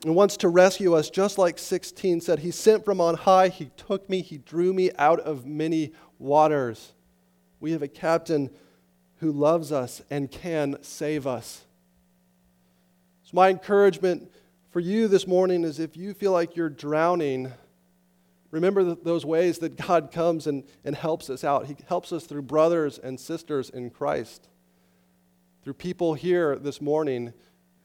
and 0.05 0.15
wants 0.15 0.37
to 0.39 0.49
rescue 0.49 0.95
us, 0.95 1.09
just 1.09 1.39
like 1.39 1.59
16 1.59 2.21
said. 2.21 2.41
He 2.41 2.51
sent 2.51 2.85
from 2.85 3.01
on 3.01 3.15
high, 3.15 3.49
He 3.49 3.71
took 3.79 4.11
me, 4.11 4.21
He 4.21 4.37
drew 4.37 4.75
me 4.75 4.91
out 4.99 5.21
of 5.21 5.47
many 5.47 5.93
waters. 6.19 6.93
We 7.61 7.73
have 7.73 7.83
a 7.83 7.89
captain 7.89 8.51
who 9.21 9.33
loves 9.33 9.73
us 9.73 10.03
and 10.11 10.31
can 10.31 10.77
save 10.83 11.27
us. 11.27 11.65
So, 13.23 13.31
my 13.33 13.49
encouragement 13.49 14.31
for 14.73 14.81
you 14.81 15.07
this 15.07 15.27
morning 15.27 15.65
is 15.65 15.79
if 15.79 15.99
you 15.99 16.15
feel 16.15 16.33
like 16.33 16.57
you're 16.57 16.71
drowning, 16.71 17.53
remember 18.51 18.95
those 18.95 19.25
ways 19.25 19.59
that 19.59 19.77
God 19.77 20.11
comes 20.11 20.47
and, 20.47 20.65
and 20.83 20.97
helps 20.97 21.29
us 21.29 21.45
out. 21.45 21.67
He 21.67 21.77
helps 21.87 22.11
us 22.11 22.25
through 22.25 22.43
brothers 22.43 22.99
and 22.99 23.21
sisters 23.21 23.69
in 23.69 23.91
Christ, 23.91 24.49
through 25.63 25.75
people 25.75 26.15
here 26.15 26.57
this 26.57 26.81
morning 26.81 27.35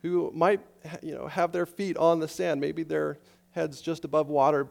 who 0.01 0.31
might 0.33 0.61
you 1.01 1.13
know, 1.13 1.27
have 1.27 1.51
their 1.51 1.65
feet 1.65 1.97
on 1.97 2.19
the 2.19 2.27
sand, 2.27 2.61
maybe 2.61 2.83
their 2.83 3.19
heads 3.51 3.81
just 3.81 4.05
above 4.05 4.29
water, 4.29 4.67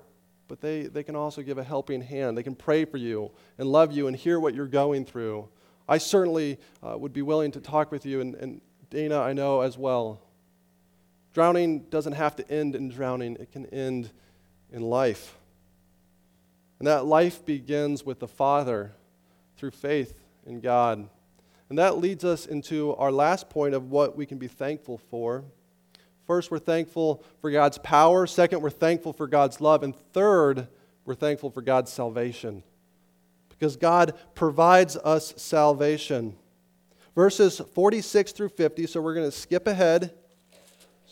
but 0.49 0.63
they, 0.63 0.85
they 0.85 1.03
can 1.03 1.17
also 1.17 1.43
give 1.43 1.59
a 1.59 1.65
helping 1.65 2.01
hand. 2.01 2.39
They 2.39 2.43
can 2.43 2.55
pray 2.55 2.87
for 2.87 2.97
you 2.97 3.31
and 3.59 3.71
love 3.71 3.93
you 3.93 4.07
and 4.07 4.17
hear 4.17 4.41
what 4.41 4.55
you're 4.55 4.67
going 4.67 5.05
through. 5.05 5.49
I 5.87 5.99
certainly 5.99 6.59
uh, 6.83 6.97
would 6.97 7.13
be 7.13 7.23
willing 7.23 7.51
to 7.53 7.61
talk 7.61 7.93
with 7.93 8.07
you, 8.07 8.23
and, 8.23 8.35
and 8.37 8.61
Dana, 8.89 9.21
I 9.21 9.35
know 9.35 9.61
as 9.61 9.77
well. 9.77 10.23
Drowning 11.37 11.81
doesn't 11.91 12.15
have 12.15 12.35
to 12.37 12.51
end 12.51 12.75
in 12.75 12.89
drowning, 12.89 13.37
it 13.39 13.53
can 13.53 13.67
end 13.67 14.11
in 14.73 14.81
life. 14.81 15.37
And 16.79 16.89
that 16.89 17.05
life 17.05 17.45
begins 17.45 18.07
with 18.07 18.21
the 18.21 18.27
Father 18.27 18.93
through 19.59 19.73
faith 19.73 20.19
in 20.47 20.61
God. 20.61 21.11
And 21.69 21.79
that 21.79 21.99
leads 21.99 22.25
us 22.25 22.47
into 22.47 22.95
our 22.95 23.13
last 23.13 23.51
point 23.51 23.75
of 23.75 23.91
what 23.91 24.17
we 24.17 24.25
can 24.25 24.39
be 24.39 24.49
thankful 24.49 24.97
for. 24.97 25.45
First, 26.27 26.51
we're 26.51 26.59
thankful 26.59 27.23
for 27.43 27.51
God's 27.51 27.77
power. 27.77 28.27
Second, 28.27 28.63
we're 28.63 28.71
thankful 28.71 29.13
for 29.13 29.27
God's 29.27 29.61
love. 29.61 29.83
And 29.83 29.95
third, 30.15 30.69
we're 31.05 31.15
thankful 31.15 31.51
for 31.51 31.61
God's 31.61 31.93
salvation. 31.93 32.63
Because 33.51 33.77
God 33.77 34.15
provides 34.35 34.97
us 34.97 35.35
salvation. 35.37 36.35
Verses 37.15 37.61
46 37.75 38.33
through 38.33 38.49
50, 38.49 38.87
so 38.87 39.03
we're 39.03 39.13
going 39.13 39.31
to 39.31 39.37
skip 39.37 39.67
ahead. 39.67 40.15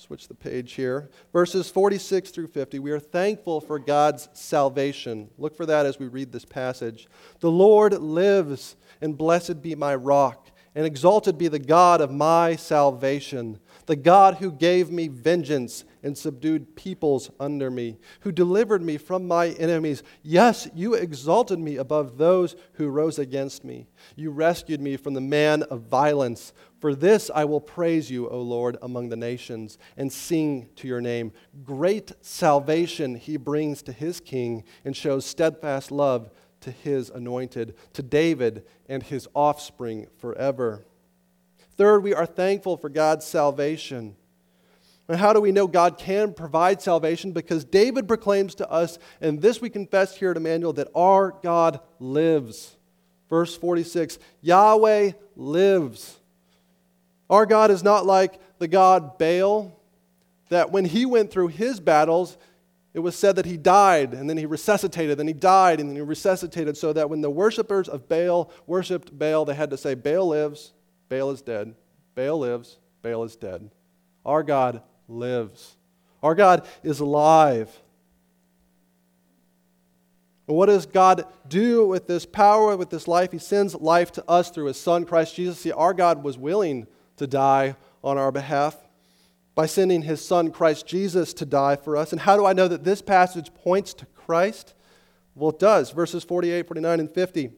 Switch 0.04 0.28
the 0.28 0.34
page 0.34 0.74
here. 0.74 1.08
Verses 1.32 1.70
46 1.70 2.30
through 2.30 2.48
50. 2.48 2.78
We 2.78 2.90
are 2.90 3.00
thankful 3.00 3.62
for 3.62 3.78
God's 3.78 4.28
salvation. 4.34 5.30
Look 5.38 5.56
for 5.56 5.64
that 5.64 5.86
as 5.86 5.98
we 5.98 6.08
read 6.08 6.30
this 6.30 6.44
passage. 6.44 7.08
The 7.40 7.50
Lord 7.50 7.94
lives, 7.94 8.76
and 9.00 9.16
blessed 9.16 9.62
be 9.62 9.74
my 9.74 9.94
rock, 9.94 10.50
and 10.74 10.84
exalted 10.84 11.38
be 11.38 11.48
the 11.48 11.58
God 11.58 12.02
of 12.02 12.10
my 12.10 12.54
salvation 12.54 13.60
the 13.86 13.96
God 13.96 14.36
who 14.36 14.50
gave 14.50 14.90
me 14.90 15.08
vengeance 15.08 15.84
and 16.04 16.16
subdued 16.16 16.76
peoples 16.76 17.30
under 17.40 17.70
me, 17.70 17.96
who 18.20 18.30
delivered 18.30 18.82
me 18.82 18.98
from 18.98 19.26
my 19.26 19.48
enemies. 19.48 20.02
Yes, 20.22 20.68
you 20.74 20.94
exalted 20.94 21.58
me 21.58 21.76
above 21.76 22.18
those 22.18 22.54
who 22.74 22.88
rose 22.88 23.18
against 23.18 23.64
me. 23.64 23.88
You 24.14 24.30
rescued 24.30 24.80
me 24.80 24.96
from 24.96 25.14
the 25.14 25.20
man 25.20 25.62
of 25.64 25.82
violence. 25.82 26.52
For 26.78 26.94
this 26.94 27.30
I 27.34 27.46
will 27.46 27.60
praise 27.60 28.10
you, 28.10 28.28
O 28.28 28.40
Lord, 28.40 28.76
among 28.82 29.08
the 29.08 29.16
nations, 29.16 29.78
and 29.96 30.12
sing 30.12 30.68
to 30.76 30.86
your 30.86 31.00
name. 31.00 31.32
Great 31.64 32.12
salvation 32.20 33.14
he 33.14 33.38
brings 33.38 33.82
to 33.82 33.92
his 33.92 34.20
king, 34.20 34.62
and 34.84 34.94
shows 34.94 35.24
steadfast 35.24 35.90
love 35.90 36.30
to 36.60 36.70
his 36.70 37.08
anointed, 37.10 37.74
to 37.94 38.02
David 38.02 38.66
and 38.88 39.02
his 39.02 39.26
offspring 39.34 40.06
forever. 40.18 40.86
Third, 41.76 42.02
we 42.02 42.14
are 42.14 42.26
thankful 42.26 42.76
for 42.76 42.88
God's 42.88 43.26
salvation. 43.26 44.16
And 45.08 45.18
how 45.18 45.32
do 45.32 45.40
we 45.40 45.52
know 45.52 45.66
God 45.66 45.98
can 45.98 46.32
provide 46.32 46.80
salvation? 46.80 47.32
Because 47.32 47.64
David 47.64 48.08
proclaims 48.08 48.54
to 48.56 48.70
us, 48.70 48.98
and 49.20 49.42
this 49.42 49.60
we 49.60 49.68
confess 49.68 50.16
here 50.16 50.30
at 50.30 50.36
Emmanuel, 50.36 50.72
that 50.74 50.88
our 50.94 51.34
God 51.42 51.80
lives. 51.98 52.76
Verse 53.28 53.56
46 53.56 54.18
Yahweh 54.40 55.12
lives. 55.36 56.18
Our 57.28 57.46
God 57.46 57.70
is 57.70 57.82
not 57.82 58.06
like 58.06 58.38
the 58.58 58.68
God 58.68 59.18
Baal, 59.18 59.78
that 60.48 60.70
when 60.70 60.84
he 60.84 61.04
went 61.04 61.30
through 61.30 61.48
his 61.48 61.80
battles, 61.80 62.38
it 62.92 63.00
was 63.00 63.16
said 63.16 63.36
that 63.36 63.46
he 63.46 63.56
died 63.56 64.14
and 64.14 64.30
then 64.30 64.36
he 64.36 64.46
resuscitated, 64.46 65.18
then 65.18 65.26
he 65.26 65.32
died 65.32 65.80
and 65.80 65.88
then 65.88 65.96
he 65.96 66.02
resuscitated, 66.02 66.76
so 66.76 66.92
that 66.92 67.10
when 67.10 67.22
the 67.22 67.30
worshippers 67.30 67.88
of 67.88 68.08
Baal 68.08 68.50
worshiped 68.66 69.18
Baal, 69.18 69.44
they 69.44 69.54
had 69.54 69.70
to 69.70 69.76
say, 69.76 69.94
Baal 69.94 70.28
lives, 70.28 70.72
Baal 71.08 71.30
is 71.30 71.42
dead. 71.42 71.74
Baal 72.14 72.38
lives. 72.38 72.78
Baal 73.02 73.24
is 73.24 73.36
dead. 73.36 73.70
Our 74.24 74.42
God 74.42 74.82
lives. 75.08 75.76
Our 76.22 76.34
God 76.34 76.66
is 76.82 77.00
alive. 77.00 77.70
What 80.46 80.66
does 80.66 80.84
God 80.84 81.24
do 81.48 81.86
with 81.86 82.06
this 82.06 82.26
power, 82.26 82.76
with 82.76 82.90
this 82.90 83.08
life? 83.08 83.32
He 83.32 83.38
sends 83.38 83.74
life 83.74 84.12
to 84.12 84.28
us 84.28 84.50
through 84.50 84.66
His 84.66 84.80
Son, 84.80 85.04
Christ 85.04 85.34
Jesus. 85.34 85.58
See, 85.58 85.72
our 85.72 85.94
God 85.94 86.22
was 86.22 86.36
willing 86.36 86.86
to 87.16 87.26
die 87.26 87.76
on 88.02 88.18
our 88.18 88.30
behalf 88.30 88.76
by 89.54 89.66
sending 89.66 90.02
His 90.02 90.22
Son, 90.24 90.50
Christ 90.50 90.86
Jesus, 90.86 91.32
to 91.34 91.46
die 91.46 91.76
for 91.76 91.96
us. 91.96 92.12
And 92.12 92.20
how 92.20 92.36
do 92.36 92.44
I 92.44 92.52
know 92.52 92.68
that 92.68 92.84
this 92.84 93.00
passage 93.00 93.54
points 93.54 93.94
to 93.94 94.06
Christ? 94.06 94.74
Well, 95.34 95.50
it 95.50 95.58
does. 95.58 95.90
Verses 95.90 96.24
48, 96.24 96.66
49, 96.66 97.00
and 97.00 97.10
50. 97.10 97.50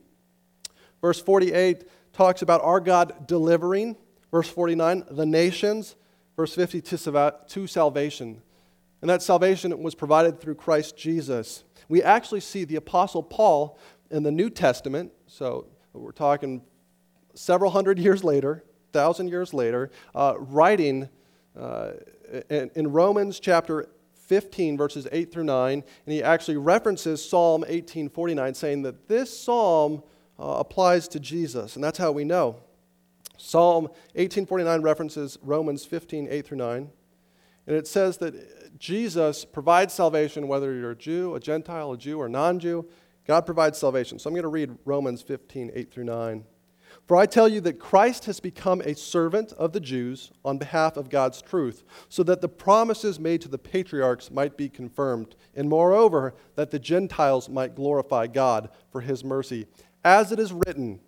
Verse 1.00 1.20
48 1.20 1.84
talks 2.12 2.42
about 2.42 2.62
our 2.62 2.80
God 2.80 3.26
delivering. 3.26 3.96
Verse 4.30 4.48
49, 4.48 5.04
the 5.10 5.26
nations. 5.26 5.96
Verse 6.36 6.54
50, 6.54 6.82
to, 6.82 7.66
salvation. 7.66 8.42
And 9.00 9.10
that 9.10 9.22
salvation 9.22 9.82
was 9.82 9.94
provided 9.94 10.40
through 10.40 10.56
Christ 10.56 10.96
Jesus. 10.96 11.64
We 11.88 12.02
actually 12.02 12.40
see 12.40 12.64
the 12.64 12.76
Apostle 12.76 13.22
Paul 13.22 13.78
in 14.10 14.22
the 14.22 14.30
New 14.30 14.50
Testament, 14.50 15.12
so 15.26 15.66
we're 15.92 16.12
talking 16.12 16.62
several 17.34 17.70
hundred 17.70 17.98
years 17.98 18.22
later, 18.22 18.64
thousand 18.92 19.28
years 19.28 19.54
later, 19.54 19.90
uh, 20.14 20.34
writing 20.38 21.08
uh, 21.58 21.92
in, 22.50 22.70
in 22.74 22.92
Romans 22.92 23.40
chapter 23.40 23.88
15, 24.26 24.76
verses 24.76 25.06
8 25.12 25.32
through 25.32 25.44
9, 25.44 25.72
and 25.72 25.84
he 26.12 26.22
actually 26.22 26.56
references 26.56 27.26
Psalm 27.26 27.60
1849, 27.62 28.54
saying 28.54 28.82
that 28.82 29.08
this 29.08 29.38
psalm 29.38 30.02
uh, 30.38 30.56
applies 30.58 31.08
to 31.08 31.20
Jesus, 31.20 31.76
and 31.76 31.84
that's 31.84 31.98
how 31.98 32.12
we 32.12 32.24
know. 32.24 32.60
Psalm 33.36 33.84
1849 34.14 34.82
references 34.82 35.38
Romans 35.42 35.84
15, 35.84 36.28
8 36.30 36.46
through 36.46 36.58
9, 36.58 36.90
and 37.66 37.76
it 37.76 37.86
says 37.86 38.18
that 38.18 38.78
Jesus 38.78 39.44
provides 39.44 39.92
salvation 39.92 40.48
whether 40.48 40.72
you're 40.74 40.92
a 40.92 40.96
Jew, 40.96 41.34
a 41.34 41.40
Gentile, 41.40 41.92
a 41.92 41.98
Jew, 41.98 42.20
or 42.20 42.28
non 42.28 42.58
Jew. 42.58 42.86
God 43.26 43.44
provides 43.44 43.78
salvation. 43.78 44.18
So 44.18 44.28
I'm 44.28 44.34
going 44.34 44.42
to 44.42 44.48
read 44.48 44.76
Romans 44.84 45.20
15, 45.20 45.72
8 45.74 45.90
through 45.92 46.04
9. 46.04 46.44
For 47.06 47.16
I 47.16 47.26
tell 47.26 47.48
you 47.48 47.60
that 47.62 47.78
Christ 47.78 48.24
has 48.24 48.40
become 48.40 48.80
a 48.80 48.94
servant 48.94 49.52
of 49.52 49.72
the 49.72 49.80
Jews 49.80 50.32
on 50.44 50.58
behalf 50.58 50.96
of 50.96 51.10
God's 51.10 51.42
truth, 51.42 51.84
so 52.08 52.22
that 52.22 52.40
the 52.40 52.48
promises 52.48 53.20
made 53.20 53.40
to 53.42 53.48
the 53.48 53.58
patriarchs 53.58 54.30
might 54.30 54.56
be 54.56 54.68
confirmed, 54.68 55.34
and 55.54 55.68
moreover, 55.68 56.34
that 56.54 56.70
the 56.70 56.78
Gentiles 56.78 57.48
might 57.48 57.74
glorify 57.74 58.26
God 58.26 58.70
for 58.90 59.00
his 59.00 59.24
mercy. 59.24 59.66
As 60.04 60.32
it 60.32 60.38
is 60.38 60.52
written, 60.52 61.00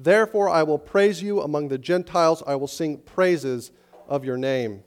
Therefore 0.00 0.48
I 0.48 0.62
will 0.62 0.78
praise 0.78 1.22
you 1.22 1.40
among 1.40 1.68
the 1.68 1.78
Gentiles, 1.78 2.42
I 2.46 2.54
will 2.54 2.68
sing 2.68 2.98
praises 2.98 3.72
of 4.06 4.24
your 4.24 4.36
name. 4.36 4.84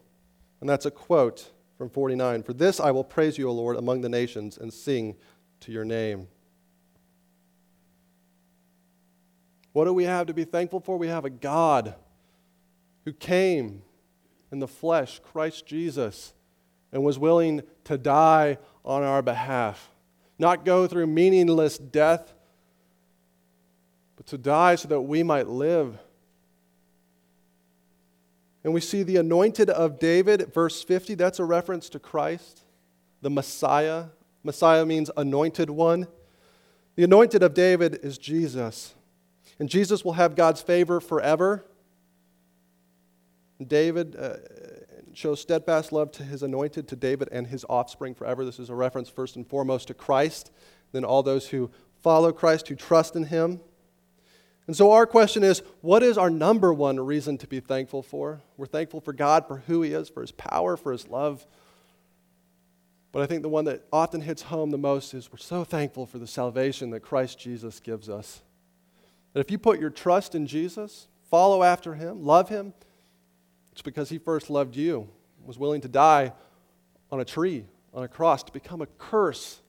And 0.62 0.70
that's 0.70 0.86
a 0.86 0.92
quote 0.92 1.52
from 1.78 1.90
49. 1.90 2.44
For 2.44 2.54
this 2.54 2.80
I 2.80 2.92
will 2.92 3.04
praise 3.04 3.38
you, 3.38 3.50
O 3.50 3.52
Lord, 3.52 3.76
among 3.76 4.02
the 4.02 4.10
nations, 4.10 4.58
and 4.58 4.74
sing 4.74 5.16
to 5.62 5.72
your 5.72 5.84
name. 5.84 6.28
What 9.74 9.86
do 9.86 9.94
we 9.94 10.06
have 10.06 10.28
to 10.28 10.34
be 10.34 10.46
thankful 10.46 10.80
for? 10.80 10.98
We 10.98 11.08
have 11.08 11.26
a 11.26 11.30
God 11.30 11.96
who 13.06 13.14
came 13.14 13.82
in 14.52 14.60
the 14.60 14.68
flesh, 14.68 15.20
Christ 15.20 15.66
Jesus, 15.66 16.34
and 16.92 17.04
was 17.04 17.20
willing 17.20 17.64
to 17.86 17.98
die 17.98 18.58
on 18.86 19.04
our 19.04 19.22
behalf. 19.22 19.90
Not 20.38 20.66
go 20.66 20.88
through 20.88 21.08
meaningless 21.08 21.78
death, 21.78 22.34
but 24.22 24.28
to 24.28 24.38
die 24.38 24.76
so 24.76 24.88
that 24.88 25.02
we 25.02 25.24
might 25.24 25.48
live. 25.48 25.98
And 28.64 28.72
we 28.72 28.80
see 28.80 29.02
the 29.02 29.18
anointed 29.18 29.68
of 29.68 29.98
David, 29.98 30.54
verse 30.54 30.84
50, 30.84 31.16
that's 31.16 31.40
a 31.40 31.44
reference 31.44 31.90
to 31.90 31.98
Christ, 31.98 32.62
the 33.24 33.32
Messiah. 33.32 34.10
Messiah 34.44 34.86
means 34.86 35.10
anointed 35.18 35.72
one. 35.72 36.06
The 36.94 37.04
anointed 37.04 37.42
of 37.42 37.56
David 37.56 38.00
is 38.04 38.20
Jesus. 38.20 38.94
And 39.58 39.68
Jesus 39.68 40.06
will 40.06 40.14
have 40.14 40.36
God's 40.36 40.62
favor 40.62 41.00
forever. 41.00 41.66
David 43.66 44.16
uh, 44.16 44.36
shows 45.16 45.42
steadfast 45.42 45.92
love 45.92 46.12
to 46.12 46.24
his 46.24 46.44
anointed, 46.44 46.88
to 46.90 46.96
David 46.96 47.28
and 47.32 47.48
his 47.48 47.66
offspring 47.68 48.14
forever. 48.14 48.46
This 48.46 48.60
is 48.60 48.70
a 48.70 48.76
reference 48.76 49.10
first 49.10 49.36
and 49.36 49.48
foremost 49.48 49.88
to 49.88 49.96
Christ, 49.96 50.52
then 50.92 51.04
all 51.04 51.24
those 51.24 51.48
who 51.48 51.72
follow 52.04 52.32
Christ, 52.32 52.68
who 52.68 52.76
trust 52.76 53.16
in 53.16 53.24
him. 53.24 53.62
And 54.68 54.76
so 54.76 54.92
our 54.92 55.06
question 55.06 55.44
is 55.44 55.62
what 55.82 56.04
is 56.04 56.18
our 56.18 56.30
number 56.30 56.74
one 56.74 57.00
reason 57.00 57.38
to 57.40 57.48
be 57.48 57.60
thankful 57.60 58.04
for? 58.04 58.42
We're 58.58 58.68
thankful 58.68 59.02
for 59.02 59.14
God, 59.14 59.48
for 59.48 59.58
who 59.68 59.82
he 59.82 59.94
is, 59.94 60.10
for 60.10 60.22
his 60.22 60.32
power, 60.32 60.78
for 60.78 60.92
his 60.92 61.08
love. 61.08 61.46
But 63.12 63.24
I 63.24 63.26
think 63.26 63.42
the 63.42 63.50
one 63.50 63.66
that 63.66 63.86
often 63.92 64.22
hits 64.22 64.44
home 64.44 64.72
the 64.72 64.78
most 64.78 65.14
is 65.14 65.32
we're 65.32 65.38
so 65.38 65.64
thankful 65.64 66.06
for 66.06 66.18
the 66.18 66.28
salvation 66.28 66.92
that 66.92 67.02
Christ 67.02 67.40
Jesus 67.40 67.80
gives 67.80 68.10
us. 68.10 68.42
That 69.34 69.42
if 69.42 69.52
you 69.52 69.58
put 69.58 69.80
your 69.80 69.90
trust 69.90 70.36
in 70.36 70.48
Jesus, 70.48 71.08
follow 71.30 71.64
after 71.64 71.96
him, 71.96 72.24
love 72.24 72.50
him, 72.50 72.74
it's 73.72 73.82
because 73.82 74.10
he 74.10 74.18
first 74.18 74.50
loved 74.50 74.76
you, 74.76 75.10
was 75.46 75.58
willing 75.58 75.82
to 75.82 75.88
die 75.88 76.34
on 77.12 77.20
a 77.20 77.26
tree, 77.26 77.66
on 77.94 78.04
a 78.04 78.08
cross, 78.08 78.44
to 78.44 78.52
become 78.52 78.82
a 78.82 78.88
curse. 78.98 79.61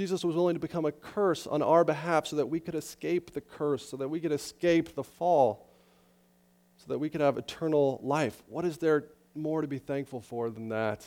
Jesus 0.00 0.24
was 0.24 0.34
willing 0.34 0.54
to 0.54 0.60
become 0.60 0.86
a 0.86 0.92
curse 0.92 1.46
on 1.46 1.60
our 1.60 1.84
behalf 1.84 2.26
so 2.26 2.36
that 2.36 2.46
we 2.46 2.58
could 2.58 2.74
escape 2.74 3.34
the 3.34 3.42
curse, 3.42 3.86
so 3.86 3.98
that 3.98 4.08
we 4.08 4.18
could 4.18 4.32
escape 4.32 4.94
the 4.94 5.04
fall, 5.04 5.68
so 6.78 6.86
that 6.88 6.98
we 6.98 7.10
could 7.10 7.20
have 7.20 7.36
eternal 7.36 8.00
life. 8.02 8.42
What 8.48 8.64
is 8.64 8.78
there 8.78 9.08
more 9.34 9.60
to 9.60 9.68
be 9.68 9.76
thankful 9.76 10.22
for 10.22 10.48
than 10.48 10.70
that? 10.70 11.06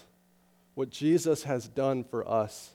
What 0.76 0.92
Jesus 0.92 1.42
has 1.42 1.68
done 1.68 2.04
for 2.04 2.30
us. 2.30 2.70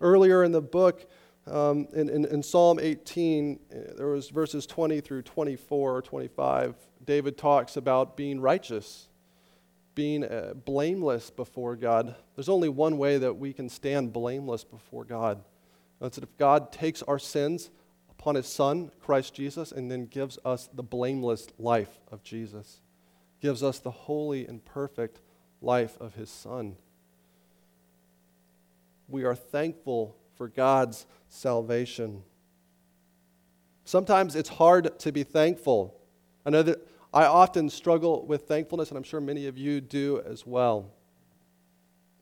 Earlier 0.00 0.42
in 0.42 0.52
the 0.52 0.62
book, 0.62 1.06
um, 1.46 1.88
in, 1.92 2.08
in, 2.08 2.24
in, 2.24 2.42
Psalm 2.42 2.78
18, 2.80 3.60
uh, 3.70 3.76
there 3.98 4.06
was 4.06 4.30
verses 4.30 4.64
20 4.64 5.02
through 5.02 5.20
24 5.24 5.94
or 5.94 6.00
25. 6.00 6.74
David 7.04 7.36
talks 7.36 7.76
about 7.76 8.16
being 8.16 8.40
righteous, 8.40 9.08
being 9.96 10.22
uh, 10.22 10.52
blameless 10.54 11.30
before 11.30 11.74
God. 11.74 12.14
There's 12.36 12.50
only 12.50 12.68
one 12.68 12.98
way 12.98 13.18
that 13.18 13.34
we 13.34 13.52
can 13.52 13.68
stand 13.68 14.12
blameless 14.12 14.62
before 14.62 15.04
God. 15.04 15.42
That's 16.00 16.16
that 16.16 16.22
if 16.22 16.36
God 16.36 16.70
takes 16.70 17.02
our 17.02 17.18
sins 17.18 17.70
upon 18.10 18.36
his 18.36 18.46
Son, 18.46 18.92
Christ 19.00 19.34
Jesus, 19.34 19.72
and 19.72 19.90
then 19.90 20.04
gives 20.04 20.38
us 20.44 20.68
the 20.72 20.82
blameless 20.82 21.48
life 21.58 21.98
of 22.12 22.22
Jesus, 22.22 22.80
gives 23.40 23.62
us 23.62 23.78
the 23.78 23.90
holy 23.90 24.46
and 24.46 24.64
perfect 24.64 25.20
life 25.62 25.96
of 25.98 26.14
his 26.14 26.30
Son. 26.30 26.76
We 29.08 29.24
are 29.24 29.34
thankful 29.34 30.14
for 30.36 30.48
God's 30.48 31.06
salvation. 31.28 32.22
Sometimes 33.84 34.36
it's 34.36 34.50
hard 34.50 34.98
to 34.98 35.10
be 35.10 35.22
thankful. 35.22 35.98
I 36.44 36.50
know 36.50 36.62
that 36.62 36.86
I 37.16 37.26
often 37.26 37.70
struggle 37.70 38.26
with 38.26 38.42
thankfulness, 38.42 38.90
and 38.90 38.98
I'm 38.98 39.02
sure 39.02 39.20
many 39.20 39.46
of 39.46 39.56
you 39.56 39.80
do 39.80 40.22
as 40.26 40.46
well. 40.46 40.92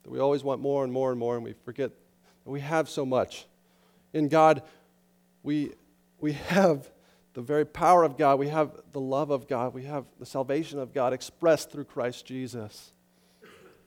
That 0.02 0.10
we 0.10 0.20
always 0.20 0.44
want 0.44 0.60
more 0.60 0.84
and 0.84 0.92
more 0.92 1.10
and 1.10 1.18
more, 1.18 1.34
and 1.34 1.44
we 1.44 1.54
forget 1.64 1.90
that 2.44 2.50
we 2.50 2.60
have 2.60 2.88
so 2.88 3.04
much. 3.04 3.46
In 4.12 4.28
God, 4.28 4.62
we, 5.42 5.72
we 6.20 6.32
have 6.32 6.90
the 7.34 7.42
very 7.42 7.64
power 7.64 8.04
of 8.04 8.16
God, 8.16 8.38
we 8.38 8.48
have 8.48 8.70
the 8.92 9.00
love 9.00 9.30
of 9.30 9.48
God, 9.48 9.74
we 9.74 9.84
have 9.84 10.04
the 10.20 10.26
salvation 10.26 10.78
of 10.78 10.92
God 10.94 11.12
expressed 11.12 11.72
through 11.72 11.84
Christ 11.84 12.24
Jesus. 12.24 12.92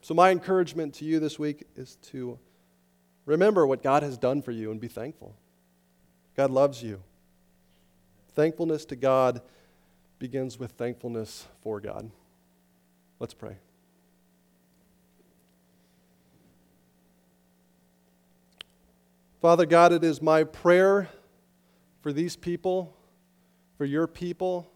So, 0.01 0.13
my 0.13 0.31
encouragement 0.31 0.93
to 0.95 1.05
you 1.05 1.19
this 1.19 1.39
week 1.39 1.65
is 1.75 1.95
to 2.11 2.37
Remember 3.27 3.67
what 3.67 3.83
God 3.83 4.03
has 4.03 4.17
done 4.17 4.41
for 4.41 4.51
you 4.51 4.71
and 4.71 4.79
be 4.79 4.87
thankful. 4.87 5.35
God 6.37 6.49
loves 6.49 6.81
you. 6.81 7.03
Thankfulness 8.33 8.85
to 8.85 8.95
God 8.95 9.41
begins 10.19 10.57
with 10.57 10.71
thankfulness 10.71 11.47
for 11.61 11.79
God. 11.79 12.09
Let's 13.19 13.33
pray. 13.33 13.57
Father 19.41 19.65
God, 19.65 19.93
it 19.93 20.03
is 20.03 20.21
my 20.21 20.43
prayer 20.43 21.09
for 22.01 22.11
these 22.11 22.35
people, 22.35 22.95
for 23.77 23.85
your 23.85 24.07
people, 24.07 24.71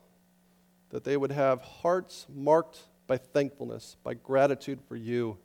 that 0.89 1.03
they 1.03 1.17
would 1.17 1.31
have 1.31 1.61
hearts 1.61 2.27
marked 2.33 2.79
by 3.07 3.17
thankfulness, 3.17 3.97
by 4.03 4.13
gratitude 4.13 4.79
for 4.87 4.95
you 4.95 5.37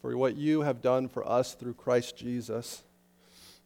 for 0.00 0.16
what 0.16 0.36
you 0.36 0.60
have 0.60 0.82
done 0.82 1.08
for 1.08 1.26
us 1.26 1.54
through 1.54 1.72
Christ 1.72 2.14
Jesus. 2.14 2.82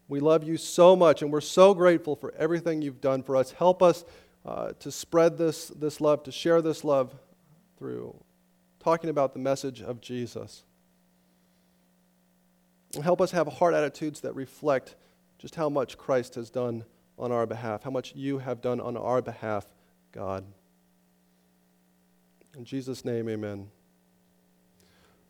We 0.07 0.20
love 0.20 0.45
you 0.45 0.57
so 0.57 0.95
much, 0.95 1.20
and 1.20 1.32
we're 1.32 1.41
so 1.41 1.74
grateful 1.74 2.14
for 2.14 2.32
everything 2.39 2.80
you've 2.80 3.01
done 3.01 3.24
for 3.24 3.34
us. 3.34 3.51
Help 3.51 3.82
us 3.82 4.05
uh, 4.49 4.72
to 4.78 4.90
spread 4.90 5.36
this, 5.36 5.68
this 5.68 6.01
love, 6.01 6.22
to 6.22 6.32
share 6.32 6.62
this 6.62 6.82
love 6.82 7.14
through 7.78 8.16
talking 8.80 9.11
about 9.11 9.34
the 9.34 9.38
message 9.38 9.82
of 9.82 10.01
Jesus. 10.01 10.64
And 12.94 13.05
help 13.05 13.20
us 13.20 13.32
have 13.32 13.46
heart 13.46 13.74
attitudes 13.74 14.22
that 14.22 14.34
reflect 14.34 14.96
just 15.36 15.55
how 15.55 15.68
much 15.68 15.99
Christ 15.99 16.34
has 16.36 16.49
done 16.49 16.86
on 17.18 17.30
our 17.30 17.44
behalf, 17.44 17.82
how 17.82 17.90
much 17.90 18.14
you 18.14 18.38
have 18.38 18.62
done 18.62 18.80
on 18.80 18.96
our 18.96 19.20
behalf, 19.20 19.66
God. 20.12 20.46
In 22.57 22.64
Jesus' 22.64 23.05
name, 23.05 23.28
amen. 23.28 23.68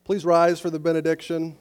Please 0.05 0.25
rise 0.25 0.61
for 0.61 0.71
the 0.71 0.79
benediction. 0.79 1.57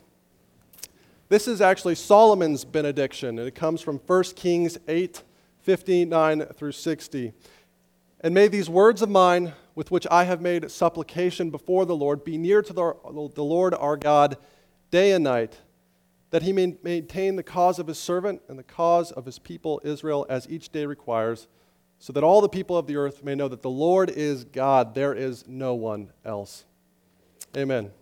This 1.28 1.48
is 1.48 1.60
actually 1.60 1.96
Solomon's 1.96 2.66
benediction, 2.66 3.40
and 3.40 3.48
it 3.48 3.56
comes 3.56 3.82
from 3.82 3.98
1 3.98 4.24
Kings 4.36 4.78
8 4.88 5.24
59 5.68 6.46
through 6.56 6.72
60. 6.72 7.34
And 8.22 8.34
may 8.34 8.48
these 8.48 8.70
words 8.70 9.02
of 9.02 9.10
mine, 9.10 9.52
with 9.76 9.92
which 9.92 10.08
I 10.10 10.24
have 10.24 10.40
made 10.40 10.72
supplication 10.72 11.50
before 11.50 11.86
the 11.86 11.96
Lord, 11.96 12.24
be 12.24 12.38
near 12.38 12.62
to 12.62 12.72
the, 12.72 12.94
the 13.36 13.44
Lord 13.44 13.74
our 13.74 13.98
God 13.98 14.38
day 14.92 15.12
and 15.12 15.26
night, 15.26 15.60
that 16.30 16.44
he 16.44 16.54
may 16.54 16.78
maintain 16.84 17.36
the 17.36 17.44
cause 17.44 17.80
of 17.80 17.88
his 17.88 18.00
servant 18.00 18.42
and 18.48 18.58
the 18.58 18.64
cause 18.64 19.12
of 19.12 19.26
his 19.26 19.40
people 19.40 19.82
Israel 19.84 20.26
as 20.30 20.48
each 20.50 20.72
day 20.72 20.86
requires, 20.86 21.50
so 22.00 22.14
that 22.14 22.24
all 22.24 22.40
the 22.40 22.48
people 22.48 22.78
of 22.78 22.88
the 22.88 22.96
earth 22.96 23.22
may 23.22 23.36
know 23.36 23.50
that 23.50 23.62
the 23.62 23.70
Lord 23.70 24.10
is 24.10 24.46
God, 24.46 24.96
there 24.96 25.14
is 25.14 25.50
no 25.50 25.76
one 25.76 26.14
else. 26.24 26.64
Amen. 27.58 27.92